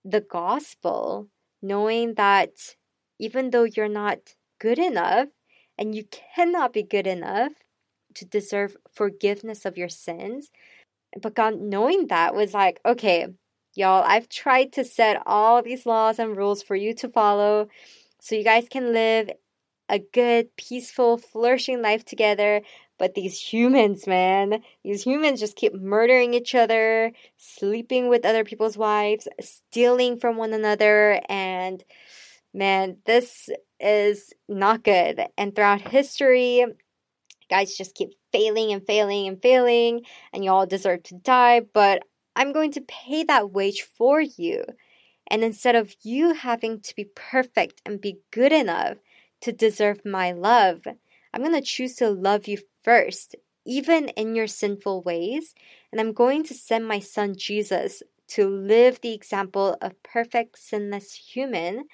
the 0.03 0.21
gospel, 0.21 1.27
knowing 1.61 2.13
that 2.13 2.75
even 3.19 3.49
though 3.49 3.63
you're 3.63 3.89
not 3.89 4.35
good 4.59 4.77
enough 4.77 5.29
and 5.77 5.95
you 5.95 6.03
cannot 6.35 6.73
be 6.73 6.83
good 6.83 7.07
enough 7.07 7.53
to 8.13 8.25
deserve 8.25 8.77
forgiveness 8.93 9.65
of 9.65 9.77
your 9.77 9.89
sins, 9.89 10.51
but 11.21 11.33
God 11.33 11.59
knowing 11.59 12.07
that 12.07 12.35
was 12.35 12.53
like, 12.53 12.79
okay, 12.85 13.27
y'all, 13.73 14.03
I've 14.05 14.29
tried 14.29 14.73
to 14.73 14.85
set 14.85 15.23
all 15.25 15.61
these 15.61 15.85
laws 15.85 16.19
and 16.19 16.37
rules 16.37 16.61
for 16.61 16.75
you 16.75 16.93
to 16.95 17.09
follow 17.09 17.67
so 18.19 18.35
you 18.35 18.43
guys 18.43 18.67
can 18.69 18.93
live 18.93 19.29
a 19.89 19.99
good, 19.99 20.55
peaceful, 20.57 21.17
flourishing 21.17 21.81
life 21.81 22.05
together. 22.05 22.61
But 22.97 23.13
these 23.13 23.39
humans, 23.39 24.07
man, 24.07 24.61
these 24.83 25.03
humans 25.03 25.41
just 25.41 25.57
keep 25.57 25.73
murdering 25.73 26.33
each 26.33 26.55
other, 26.55 27.11
sleeping 27.37 28.07
with 28.07 28.25
other 28.25 28.45
people's 28.45 28.77
wives, 28.77 29.27
stealing 29.41 30.17
from 30.17 30.37
one 30.37 30.53
another, 30.53 31.21
and 31.27 31.83
man, 32.53 32.97
this 33.05 33.49
is 33.81 34.33
not 34.47 34.83
good. 34.83 35.21
And 35.37 35.53
throughout 35.53 35.81
history, 35.81 36.65
guys 37.49 37.75
just 37.75 37.95
keep 37.95 38.11
failing 38.31 38.71
and 38.71 38.85
failing 38.87 39.27
and 39.27 39.41
failing, 39.41 40.03
and 40.31 40.43
you 40.43 40.51
all 40.51 40.65
deserve 40.65 41.03
to 41.03 41.15
die, 41.15 41.61
but 41.73 42.01
I'm 42.35 42.53
going 42.53 42.71
to 42.73 42.81
pay 42.81 43.23
that 43.25 43.51
wage 43.51 43.81
for 43.97 44.21
you. 44.21 44.63
And 45.27 45.43
instead 45.43 45.75
of 45.75 45.95
you 46.03 46.33
having 46.33 46.79
to 46.81 46.95
be 46.95 47.05
perfect 47.15 47.81
and 47.85 47.99
be 47.99 48.19
good 48.31 48.51
enough 48.51 48.97
to 49.41 49.51
deserve 49.51 50.05
my 50.05 50.31
love, 50.31 50.81
I'm 51.33 51.41
going 51.41 51.53
to 51.53 51.61
choose 51.61 51.95
to 51.95 52.09
love 52.09 52.47
you 52.47 52.59
first, 52.83 53.35
even 53.65 54.09
in 54.09 54.35
your 54.35 54.47
sinful 54.47 55.01
ways. 55.01 55.55
And 55.91 55.99
I'm 55.99 56.13
going 56.13 56.43
to 56.45 56.53
send 56.53 56.87
my 56.87 56.99
son 56.99 57.35
Jesus 57.35 58.03
to 58.29 58.47
live 58.47 59.01
the 59.01 59.13
example 59.13 59.77
of 59.81 60.01
perfect, 60.03 60.59
sinless 60.59 61.13
human 61.13 61.85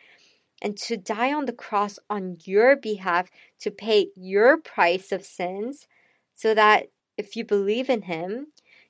and 0.62 0.78
to 0.78 0.96
die 0.96 1.34
on 1.34 1.46
the 1.46 1.54
cross 1.54 1.98
on 2.10 2.38
your 2.44 2.76
behalf 2.76 3.30
to 3.60 3.72
pay 3.72 4.08
your 4.16 4.58
price 4.58 5.12
of 5.12 5.26
sins 5.26 5.88
so 6.36 6.54
that 6.54 6.88
if 7.18 7.36
you 7.36 7.44
believe 7.44 7.90
in 7.90 8.04
him, 8.04 8.48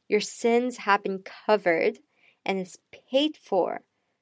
your 0.08 0.20
sins 0.20 0.78
have 0.78 1.04
been 1.04 1.24
covered 1.46 1.98
and 2.46 2.60
is 2.60 2.78
paid 3.10 3.38
for. 3.38 3.82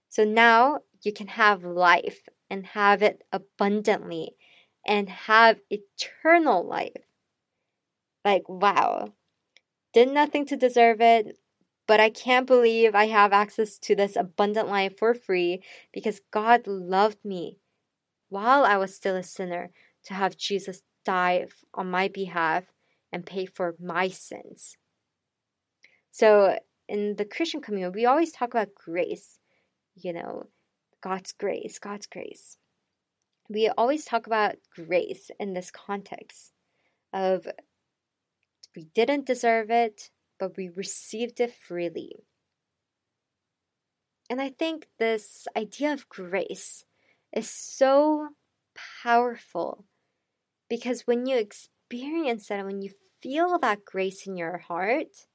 So 0.10 0.24
now 0.24 0.80
you 1.02 1.14
can 1.14 1.28
have 1.28 1.64
life 1.64 2.28
and 2.50 2.66
have 2.66 3.02
it 3.02 3.24
abundantly 3.32 4.36
and 4.86 5.10
have 5.10 5.60
eternal 5.70 6.66
life. 6.66 7.06
Like, 8.26 8.50
wow. 8.50 9.14
Did 9.94 10.10
nothing 10.10 10.46
to 10.48 10.58
deserve 10.58 11.02
it, 11.02 11.38
but 11.88 12.00
I 12.00 12.10
can't 12.10 12.46
believe 12.46 12.94
I 12.94 13.08
have 13.08 13.34
access 13.34 13.80
to 13.80 13.96
this 13.96 14.16
abundant 14.16 14.68
life 14.68 14.98
for 14.98 15.14
free 15.14 15.64
because 15.92 16.22
God 16.32 16.68
loved 16.68 17.24
me 17.24 17.60
while 18.30 18.64
I 18.64 18.78
was 18.78 18.96
still 18.96 19.16
a 19.16 19.24
sinner 19.24 19.72
to 20.06 20.14
have 20.14 20.38
Jesus 20.38 20.84
die 21.06 21.48
on 21.74 21.90
my 21.90 22.08
behalf 22.08 22.66
and 23.12 23.26
pay 23.26 23.46
for 23.46 23.76
my 23.80 24.10
sins. 24.10 24.78
So, 26.12 26.60
in 26.88 27.16
the 27.16 27.26
Christian 27.26 27.62
community, 27.62 28.02
we 28.02 28.06
always 28.06 28.32
talk 28.32 28.50
about 28.50 28.76
grace, 28.76 29.39
you 30.02 30.14
know, 30.14 30.48
God's 31.02 31.32
grace, 31.32 31.80
God's 31.80 32.08
grace. 32.08 32.58
We 33.50 33.68
always 33.70 34.06
talk 34.06 34.28
about 34.28 34.56
grace 34.76 35.32
in 35.40 35.54
this 35.54 35.72
context 35.72 36.54
of 37.14 37.48
we 38.76 38.84
didn't 38.94 39.26
deserve 39.26 39.72
it, 39.72 40.12
but 40.40 40.56
we 40.56 40.70
received 40.70 41.40
it 41.40 41.54
freely. 41.54 42.16
And 44.30 44.40
I 44.40 44.50
think 44.50 44.88
this 45.00 45.48
idea 45.58 45.94
of 45.94 46.08
grace 46.08 46.86
is 47.36 47.50
so 47.50 48.30
powerful 49.04 49.86
because 50.70 51.08
when 51.08 51.26
you 51.26 51.38
experience 51.38 52.48
that 52.48 52.60
and 52.60 52.68
when 52.68 52.82
you 52.82 52.92
feel 53.22 53.58
that 53.60 53.86
grace 53.86 54.28
in 54.28 54.38
your 54.38 54.60
heart, 54.60 55.26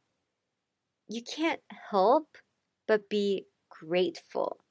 you 1.09 1.23
can't 1.23 1.61
help 1.91 2.39
but 2.87 3.09
be 3.09 3.47
grateful. 3.69 4.64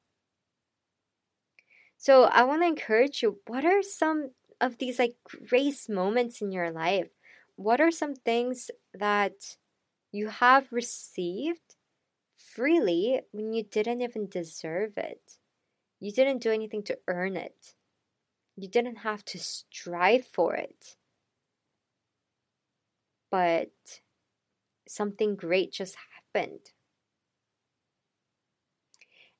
So 2.03 2.23
I 2.23 2.43
want 2.43 2.63
to 2.63 2.67
encourage 2.67 3.23
you 3.23 3.39
what 3.47 3.63
are 3.63 3.81
some 3.81 4.31
of 4.59 4.77
these 4.77 4.99
like 4.99 5.15
grace 5.47 5.87
moments 5.87 6.41
in 6.41 6.51
your 6.51 6.69
life? 6.69 7.07
What 7.55 7.79
are 7.79 7.91
some 7.91 8.13
things 8.13 8.69
that 8.93 9.55
you 10.11 10.27
have 10.27 10.67
received 10.69 11.77
freely 12.35 13.21
when 13.31 13.53
you 13.53 13.63
didn't 13.63 14.01
even 14.01 14.27
deserve 14.27 14.97
it. 14.97 15.37
You 16.01 16.11
didn't 16.11 16.43
do 16.43 16.51
anything 16.51 16.83
to 16.83 16.99
earn 17.07 17.37
it. 17.37 17.73
You 18.57 18.67
didn't 18.67 18.97
have 18.97 19.23
to 19.27 19.39
strive 19.39 20.27
for 20.27 20.55
it. 20.55 20.97
But 23.31 23.71
something 24.89 25.37
great 25.37 25.71
just 25.71 25.95
happened. 26.33 26.59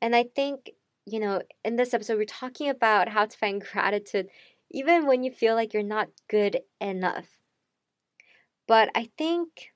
And 0.02 0.16
I 0.16 0.24
think, 0.24 0.72
you 1.06 1.20
know, 1.20 1.42
in 1.64 1.76
this 1.76 1.94
episode, 1.94 2.18
we're 2.18 2.26
talking 2.26 2.70
about 2.70 3.10
how 3.10 3.26
to 3.26 3.38
find 3.38 3.62
gratitude 3.62 4.28
even 4.72 5.06
when 5.06 5.24
you 5.24 5.32
feel 5.32 5.56
like 5.56 5.74
you're 5.74 5.84
not 5.84 6.10
good 6.30 6.60
enough. 6.82 7.28
But 8.68 8.90
I 8.96 9.10
think 9.18 9.72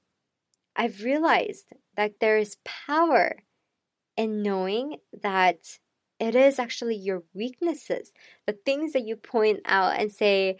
I've 0.75 1.03
realized 1.03 1.65
that 1.95 2.19
there 2.19 2.37
is 2.37 2.57
power 2.63 3.35
in 4.15 4.41
knowing 4.41 4.97
that 5.21 5.79
it 6.19 6.35
is 6.35 6.57
actually 6.57 6.95
your 6.95 7.23
weaknesses, 7.33 8.11
the 8.47 8.57
things 8.65 8.93
that 8.93 9.05
you 9.05 9.15
point 9.15 9.59
out 9.65 9.99
and 9.99 10.11
say, 10.11 10.57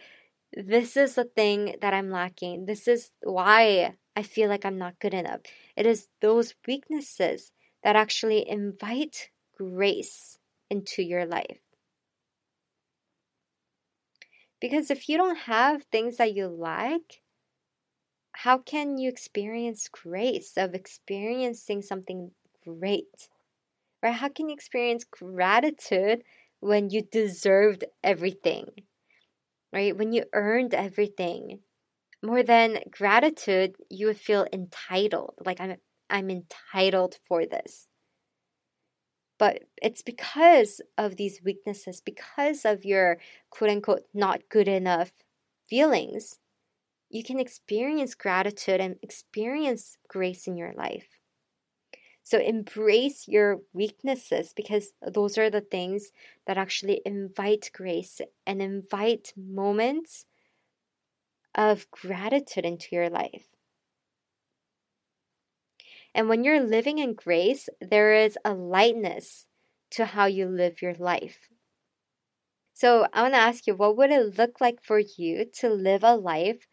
This 0.52 0.96
is 0.96 1.16
the 1.16 1.24
thing 1.24 1.76
that 1.80 1.94
I'm 1.94 2.10
lacking. 2.10 2.66
This 2.66 2.86
is 2.86 3.10
why 3.22 3.96
I 4.14 4.22
feel 4.22 4.48
like 4.48 4.64
I'm 4.64 4.78
not 4.78 5.00
good 5.00 5.14
enough. 5.14 5.40
It 5.76 5.86
is 5.86 6.08
those 6.20 6.54
weaknesses 6.66 7.50
that 7.82 7.96
actually 7.96 8.48
invite 8.48 9.30
grace 9.56 10.37
into 10.70 11.02
your 11.02 11.26
life. 11.26 11.60
Because 14.60 14.90
if 14.90 15.08
you 15.08 15.16
don't 15.16 15.38
have 15.38 15.84
things 15.84 16.16
that 16.16 16.34
you 16.34 16.48
like, 16.48 17.22
how 18.32 18.58
can 18.58 18.98
you 18.98 19.08
experience 19.08 19.88
grace 19.88 20.52
of 20.56 20.74
experiencing 20.74 21.82
something 21.82 22.30
great? 22.64 23.28
Right? 24.02 24.14
How 24.14 24.28
can 24.28 24.48
you 24.48 24.54
experience 24.54 25.04
gratitude 25.04 26.22
when 26.60 26.90
you 26.90 27.02
deserved 27.02 27.84
everything? 28.02 28.66
Right? 29.72 29.96
When 29.96 30.12
you 30.12 30.24
earned 30.32 30.74
everything. 30.74 31.60
More 32.22 32.42
than 32.42 32.80
gratitude, 32.90 33.76
you 33.90 34.06
would 34.06 34.18
feel 34.18 34.46
entitled. 34.52 35.34
Like 35.44 35.60
I'm 35.60 35.76
I'm 36.10 36.30
entitled 36.30 37.16
for 37.28 37.46
this. 37.46 37.86
But 39.38 39.64
it's 39.80 40.02
because 40.02 40.80
of 40.96 41.16
these 41.16 41.40
weaknesses, 41.44 42.00
because 42.00 42.64
of 42.64 42.84
your 42.84 43.18
quote 43.50 43.70
unquote 43.70 44.06
not 44.12 44.48
good 44.48 44.68
enough 44.68 45.12
feelings 45.68 46.38
you 47.10 47.24
can 47.24 47.40
experience 47.40 48.14
gratitude 48.14 48.80
and 48.80 48.96
experience 49.02 49.96
grace 50.08 50.46
in 50.46 50.56
your 50.56 50.72
life. 50.74 51.18
So 52.22 52.38
embrace 52.38 53.26
your 53.26 53.60
weaknesses 53.72 54.52
because 54.54 54.92
those 55.00 55.38
are 55.38 55.48
the 55.48 55.62
things 55.62 56.12
that 56.46 56.58
actually 56.58 57.00
invite 57.06 57.70
grace 57.72 58.20
and 58.46 58.60
invite 58.60 59.32
moments 59.36 60.26
of 61.54 61.90
gratitude 61.90 62.66
into 62.66 62.88
your 62.92 63.08
life. 63.08 63.46
And 66.14 66.28
when 66.28 66.44
you're 66.44 66.62
living 66.62 66.98
in 66.98 67.14
grace, 67.14 67.68
there 67.80 68.14
is 68.14 68.36
a 68.44 68.54
lightness 68.54 69.46
to 69.92 70.04
how 70.04 70.26
you 70.26 70.46
live 70.46 70.82
your 70.82 70.94
life. 70.94 71.48
So 72.74 73.06
I 73.12 73.22
want 73.22 73.34
to 73.34 73.38
ask 73.38 73.66
you, 73.66 73.74
what 73.74 73.96
would 73.96 74.10
it 74.10 74.38
look 74.38 74.60
like 74.60 74.82
for 74.82 74.98
you 74.98 75.46
to 75.60 75.68
live 75.68 76.04
a 76.04 76.14
life 76.14 76.66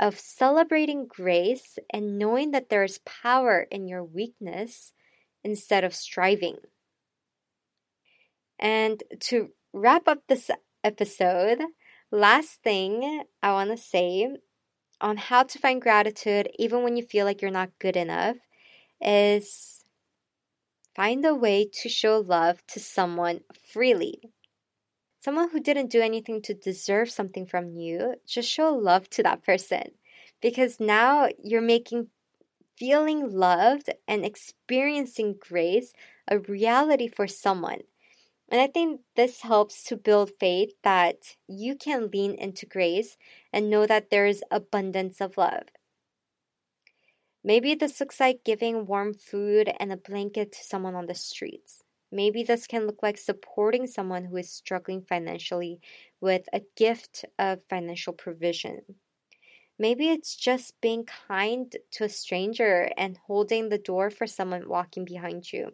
of 0.00 0.18
celebrating 0.18 1.06
grace 1.06 1.78
and 1.92 2.18
knowing 2.18 2.52
that 2.52 2.70
there 2.70 2.82
is 2.82 3.00
power 3.04 3.66
in 3.70 3.86
your 3.86 4.02
weakness 4.02 4.92
instead 5.44 5.84
of 5.84 5.94
striving. 5.94 6.56
And 8.58 9.02
to 9.20 9.50
wrap 9.74 10.08
up 10.08 10.22
this 10.26 10.50
episode, 10.82 11.60
last 12.10 12.62
thing 12.62 13.24
I 13.42 13.52
want 13.52 13.70
to 13.70 13.76
say 13.76 14.28
on 15.02 15.18
how 15.18 15.42
to 15.44 15.58
find 15.58 15.80
gratitude 15.80 16.48
even 16.58 16.82
when 16.82 16.96
you 16.96 17.02
feel 17.02 17.26
like 17.26 17.42
you're 17.42 17.50
not 17.50 17.78
good 17.78 17.96
enough 17.96 18.36
is 19.00 19.84
find 20.94 21.24
a 21.24 21.34
way 21.34 21.68
to 21.82 21.88
show 21.88 22.18
love 22.18 22.64
to 22.68 22.80
someone 22.80 23.40
freely. 23.72 24.20
Someone 25.20 25.50
who 25.50 25.60
didn't 25.60 25.90
do 25.90 26.00
anything 26.00 26.40
to 26.42 26.54
deserve 26.54 27.10
something 27.10 27.46
from 27.46 27.74
you, 27.76 28.14
just 28.26 28.48
show 28.48 28.74
love 28.74 29.08
to 29.10 29.22
that 29.22 29.44
person 29.44 29.92
because 30.40 30.80
now 30.80 31.28
you're 31.42 31.60
making 31.60 32.08
feeling 32.76 33.30
loved 33.30 33.90
and 34.08 34.24
experiencing 34.24 35.36
grace 35.38 35.92
a 36.28 36.38
reality 36.38 37.08
for 37.08 37.26
someone. 37.26 37.80
And 38.48 38.60
I 38.60 38.66
think 38.66 39.02
this 39.16 39.42
helps 39.42 39.84
to 39.84 39.96
build 39.96 40.32
faith 40.40 40.72
that 40.82 41.36
you 41.46 41.76
can 41.76 42.10
lean 42.10 42.34
into 42.34 42.66
grace 42.66 43.16
and 43.52 43.70
know 43.70 43.86
that 43.86 44.10
there 44.10 44.26
is 44.26 44.42
abundance 44.50 45.20
of 45.20 45.36
love. 45.36 45.64
Maybe 47.42 47.74
this 47.74 48.00
looks 48.00 48.20
like 48.20 48.44
giving 48.44 48.86
warm 48.86 49.14
food 49.14 49.72
and 49.80 49.92
a 49.92 49.96
blanket 49.96 50.52
to 50.52 50.64
someone 50.64 50.94
on 50.94 51.06
the 51.06 51.14
streets. 51.14 51.82
Maybe 52.12 52.42
this 52.42 52.66
can 52.66 52.86
look 52.86 53.02
like 53.02 53.18
supporting 53.18 53.86
someone 53.86 54.24
who 54.24 54.36
is 54.36 54.50
struggling 54.52 55.02
financially 55.02 55.80
with 56.20 56.48
a 56.52 56.62
gift 56.76 57.24
of 57.38 57.60
financial 57.70 58.12
provision. 58.12 58.82
Maybe 59.78 60.10
it's 60.10 60.36
just 60.36 60.78
being 60.82 61.06
kind 61.06 61.74
to 61.92 62.04
a 62.04 62.08
stranger 62.10 62.90
and 62.98 63.16
holding 63.26 63.68
the 63.68 63.78
door 63.78 64.10
for 64.10 64.26
someone 64.26 64.68
walking 64.68 65.06
behind 65.06 65.50
you, 65.52 65.70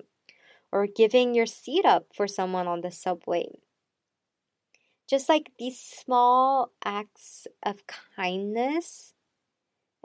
or 0.70 0.86
giving 0.86 1.34
your 1.34 1.46
seat 1.46 1.84
up 1.84 2.06
for 2.14 2.28
someone 2.28 2.68
on 2.68 2.82
the 2.82 2.92
subway. 2.92 3.48
Just 5.08 5.28
like 5.28 5.50
these 5.58 5.80
small 5.80 6.72
acts 6.84 7.48
of 7.64 7.84
kindness 7.86 9.14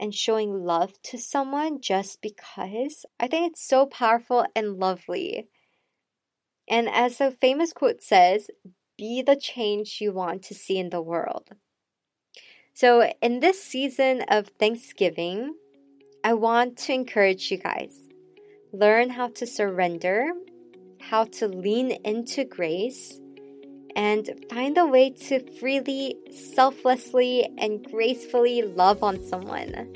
and 0.02 0.12
showing 0.12 0.64
love 0.64 1.00
to 1.04 1.16
someone 1.16 1.80
just 1.80 2.20
because, 2.20 3.06
I 3.20 3.28
think 3.28 3.52
it's 3.52 3.64
so 3.64 3.86
powerful 3.86 4.44
and 4.56 4.80
lovely. 4.80 5.46
And 6.68 6.88
as 6.88 7.20
a 7.20 7.30
famous 7.30 7.72
quote 7.72 8.02
says, 8.02 8.50
be 8.98 9.22
the 9.22 9.36
change 9.36 9.98
you 10.00 10.12
want 10.12 10.42
to 10.44 10.54
see 10.54 10.76
in 10.76 10.90
the 10.90 11.00
world. 11.00 11.50
So, 12.74 13.12
in 13.22 13.38
this 13.38 13.62
season 13.62 14.24
of 14.28 14.48
Thanksgiving, 14.58 15.54
I 16.24 16.34
want 16.34 16.78
to 16.78 16.92
encourage 16.92 17.52
you 17.52 17.58
guys 17.58 17.96
learn 18.72 19.08
how 19.08 19.28
to 19.28 19.46
surrender, 19.46 20.32
how 20.98 21.24
to 21.24 21.46
lean 21.46 21.92
into 22.04 22.44
grace, 22.44 23.20
and 23.96 24.30
find 24.50 24.76
a 24.78 24.86
way 24.86 25.10
to 25.10 25.40
freely, 25.58 26.16
selflessly, 26.30 27.48
and 27.58 27.84
gracefully 27.90 28.62
love 28.62 29.02
on 29.02 29.22
someone. 29.24 29.94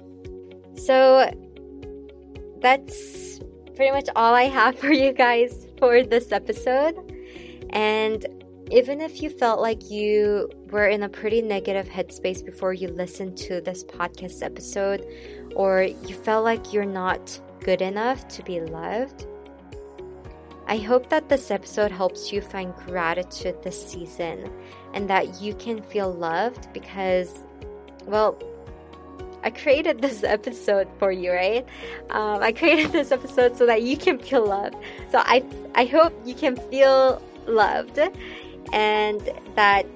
So, 0.77 1.31
that's 2.61 3.41
pretty 3.75 3.93
much 3.93 4.09
all 4.17 4.35
I 4.35 4.45
have 4.45 4.79
for 4.79 4.93
you 4.93 5.13
guys 5.13 5.67
for 5.79 6.03
this 6.03 6.33
episode. 6.33 6.97
And 7.71 8.27
even 8.71 9.01
if 9.01 9.23
you 9.23 9.31
felt 9.31 9.61
like 9.61 9.91
you 9.91 10.51
were 10.71 10.89
in 10.89 11.05
a 11.05 11.09
pretty 11.09 11.41
negative 11.41 11.87
headspace 11.89 12.45
before 12.45 12.73
you 12.73 12.89
listened 12.89 13.37
to 13.39 13.61
this 13.61 13.85
podcast 13.85 14.43
episode, 14.43 15.07
or 15.55 15.83
you 15.83 16.15
felt 16.15 16.45
like 16.45 16.73
you're 16.73 16.85
not 16.85 17.39
good 17.61 17.81
enough 17.81 18.27
to 18.29 18.43
be 18.43 18.61
loved, 18.61 19.27
I 20.69 20.79
hope 20.79 21.09
that 21.11 21.29
this 21.29 21.51
episode 21.51 21.93
helps 21.93 22.33
you 22.33 22.41
find 22.41 22.75
gratitude 22.87 23.63
this 23.63 23.81
season 23.91 24.51
and 24.95 25.09
that 25.09 25.41
you 25.41 25.55
can 25.55 25.81
feel 25.81 26.13
loved 26.13 26.73
because, 26.73 27.45
well, 28.05 28.37
I 29.45 29.51
created 29.51 30.01
this 30.01 30.25
episode 30.25 30.89
for 30.99 31.13
you, 31.13 31.33
right? 31.33 31.67
Um, 32.11 32.43
I 32.43 32.53
created 32.53 32.91
this 32.93 33.13
episode 33.13 33.57
so 33.57 33.65
that 33.67 33.83
you 33.83 33.97
can 33.97 34.19
feel 34.19 34.45
loved. 34.45 34.77
So 35.11 35.19
I, 35.19 35.45
I 35.75 35.85
hope 35.85 36.13
you 36.25 36.35
can 36.35 36.57
feel 36.57 37.23
loved 37.47 38.01
and 38.73 39.21
that 39.55 39.87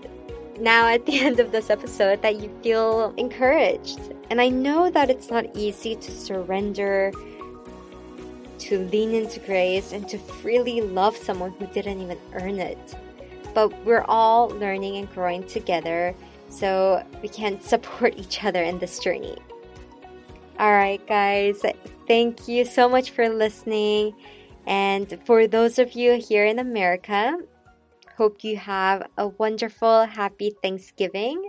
now 0.60 0.86
at 0.86 1.04
the 1.06 1.20
end 1.20 1.40
of 1.40 1.50
this 1.50 1.68
episode 1.68 2.22
that 2.22 2.36
you 2.36 2.48
feel 2.62 3.12
encouraged. 3.16 3.98
And 4.30 4.40
I 4.40 4.48
know 4.48 4.90
that 4.90 5.10
it's 5.10 5.30
not 5.30 5.46
easy 5.56 5.96
to 5.96 6.10
surrender, 6.12 7.12
to 8.60 8.80
lean 8.88 9.14
into 9.14 9.40
grace, 9.40 9.92
and 9.92 10.08
to 10.08 10.18
freely 10.18 10.80
love 10.80 11.16
someone 11.16 11.52
who 11.58 11.66
didn't 11.66 12.00
even 12.00 12.18
earn 12.34 12.58
it. 12.58 12.78
But 13.54 13.72
we're 13.84 14.04
all 14.08 14.48
learning 14.48 14.96
and 14.96 15.12
growing 15.12 15.44
together, 15.44 16.14
so 16.48 17.04
we 17.22 17.28
can 17.28 17.60
support 17.72 18.14
each 18.16 18.44
other 18.44 18.62
in 18.62 18.78
this 18.78 18.98
journey. 18.98 19.36
All 20.58 20.72
right, 20.72 21.04
guys, 21.06 21.62
thank 22.06 22.46
you 22.48 22.64
so 22.64 22.88
much 22.88 23.10
for 23.10 23.28
listening. 23.28 24.14
And 24.66 25.18
for 25.24 25.46
those 25.46 25.78
of 25.78 25.92
you 25.92 26.20
here 26.20 26.44
in 26.44 26.58
America, 26.58 27.38
Hope 28.20 28.44
you 28.44 28.58
have 28.58 29.08
a 29.16 29.28
wonderful, 29.28 30.04
happy 30.04 30.54
Thanksgiving. 30.62 31.48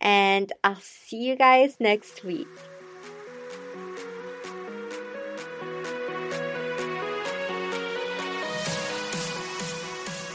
And 0.00 0.52
I'll 0.64 0.74
see 0.80 1.18
you 1.18 1.36
guys 1.36 1.76
next 1.78 2.24
week. 2.24 2.48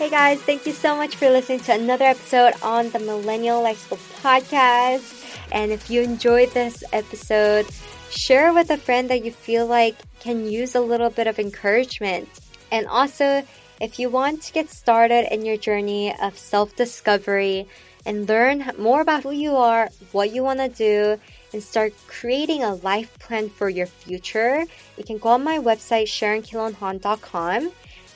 Hey 0.04 0.10
guys, 0.10 0.42
thank 0.42 0.66
you 0.66 0.74
so 0.74 0.98
much 0.98 1.16
for 1.16 1.30
listening 1.30 1.62
to 1.62 1.76
another 1.76 2.04
episode 2.04 2.56
on 2.62 2.90
the 2.90 3.00
Millennial 3.00 3.64
Life 3.64 3.86
School 3.86 4.00
podcast. 4.22 5.40
And 5.50 5.72
if 5.72 5.90
you 5.90 6.02
enjoyed 6.02 6.52
this 6.52 6.84
episode, 6.92 7.66
share 8.10 8.52
with 8.52 8.70
a 8.70 8.76
friend 8.76 9.10
that 9.10 9.24
you 9.24 9.32
feel 9.32 9.66
like 9.66 9.96
can 10.20 10.46
use 10.46 10.76
a 10.76 10.82
little 10.82 11.10
bit 11.10 11.28
of 11.28 11.40
encouragement. 11.40 12.28
And 12.70 12.86
also, 12.88 13.48
if 13.80 13.98
you 13.98 14.10
want 14.10 14.42
to 14.42 14.52
get 14.52 14.70
started 14.70 15.34
in 15.34 15.46
your 15.46 15.56
journey 15.56 16.14
of 16.22 16.38
self 16.38 16.76
discovery 16.76 17.66
and 18.06 18.28
learn 18.28 18.74
more 18.78 19.00
about 19.00 19.24
who 19.24 19.32
you 19.32 19.56
are, 19.56 19.88
what 20.12 20.34
you 20.34 20.44
want 20.44 20.60
to 20.60 20.68
do, 20.68 21.18
and 21.54 21.64
start 21.64 21.94
creating 22.08 22.62
a 22.62 22.76
life 22.76 23.18
plan 23.20 23.48
for 23.48 23.70
your 23.70 23.88
future, 23.88 24.66
you 24.98 25.06
can 25.06 25.18
go 25.18 25.30
on 25.30 25.46
my 25.46 25.60
website, 25.60 26.12
SharonKilonhan.com, 26.12 27.72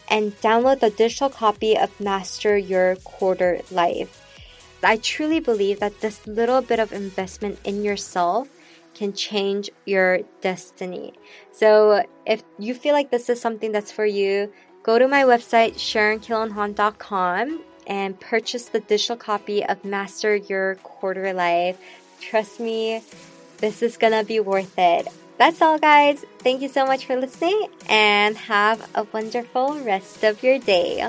and 0.10 0.40
download 0.42 0.80
the 0.80 0.90
digital 0.90 1.30
copy 1.30 1.78
of 1.78 2.00
Master 2.00 2.58
Your 2.58 2.96
Quarter 2.98 3.62
Life. 3.72 4.24
I 4.84 4.98
truly 4.98 5.40
believe 5.40 5.80
that 5.80 6.02
this 6.02 6.26
little 6.28 6.62
bit 6.62 6.80
of 6.80 6.94
investment 6.94 7.60
in 7.64 7.84
yourself 7.84 8.48
can 8.94 9.14
change 9.14 9.70
your 9.86 10.20
destiny. 10.42 11.14
So, 11.52 12.04
if 12.26 12.44
you 12.58 12.74
feel 12.74 12.94
like 12.94 13.12
this 13.12 13.30
is 13.30 13.42
something 13.42 13.72
that's 13.72 13.92
for 13.92 14.06
you, 14.06 14.52
Go 14.88 14.98
to 14.98 15.06
my 15.06 15.24
website, 15.24 15.74
SharonKillenhan.com, 15.74 17.60
and 17.88 18.18
purchase 18.22 18.70
the 18.70 18.80
digital 18.80 19.18
copy 19.18 19.66
of 19.66 19.84
Master 19.84 20.34
Your 20.34 20.76
Quarter 20.76 21.34
Life. 21.34 21.78
Trust 22.22 22.62
me, 22.62 23.04
this 23.58 23.82
is 23.82 23.98
gonna 23.98 24.24
be 24.24 24.40
worth 24.40 24.80
it. 24.80 25.10
That's 25.38 25.62
all, 25.62 25.78
guys. 25.78 26.26
Thank 26.40 26.62
you 26.62 26.68
so 26.68 26.86
much 26.86 27.06
for 27.06 27.16
listening 27.16 27.68
and 27.88 28.36
have 28.38 28.90
a 28.96 29.06
wonderful 29.14 29.80
rest 29.82 30.24
of 30.24 30.42
your 30.42 30.58
day. 30.58 31.08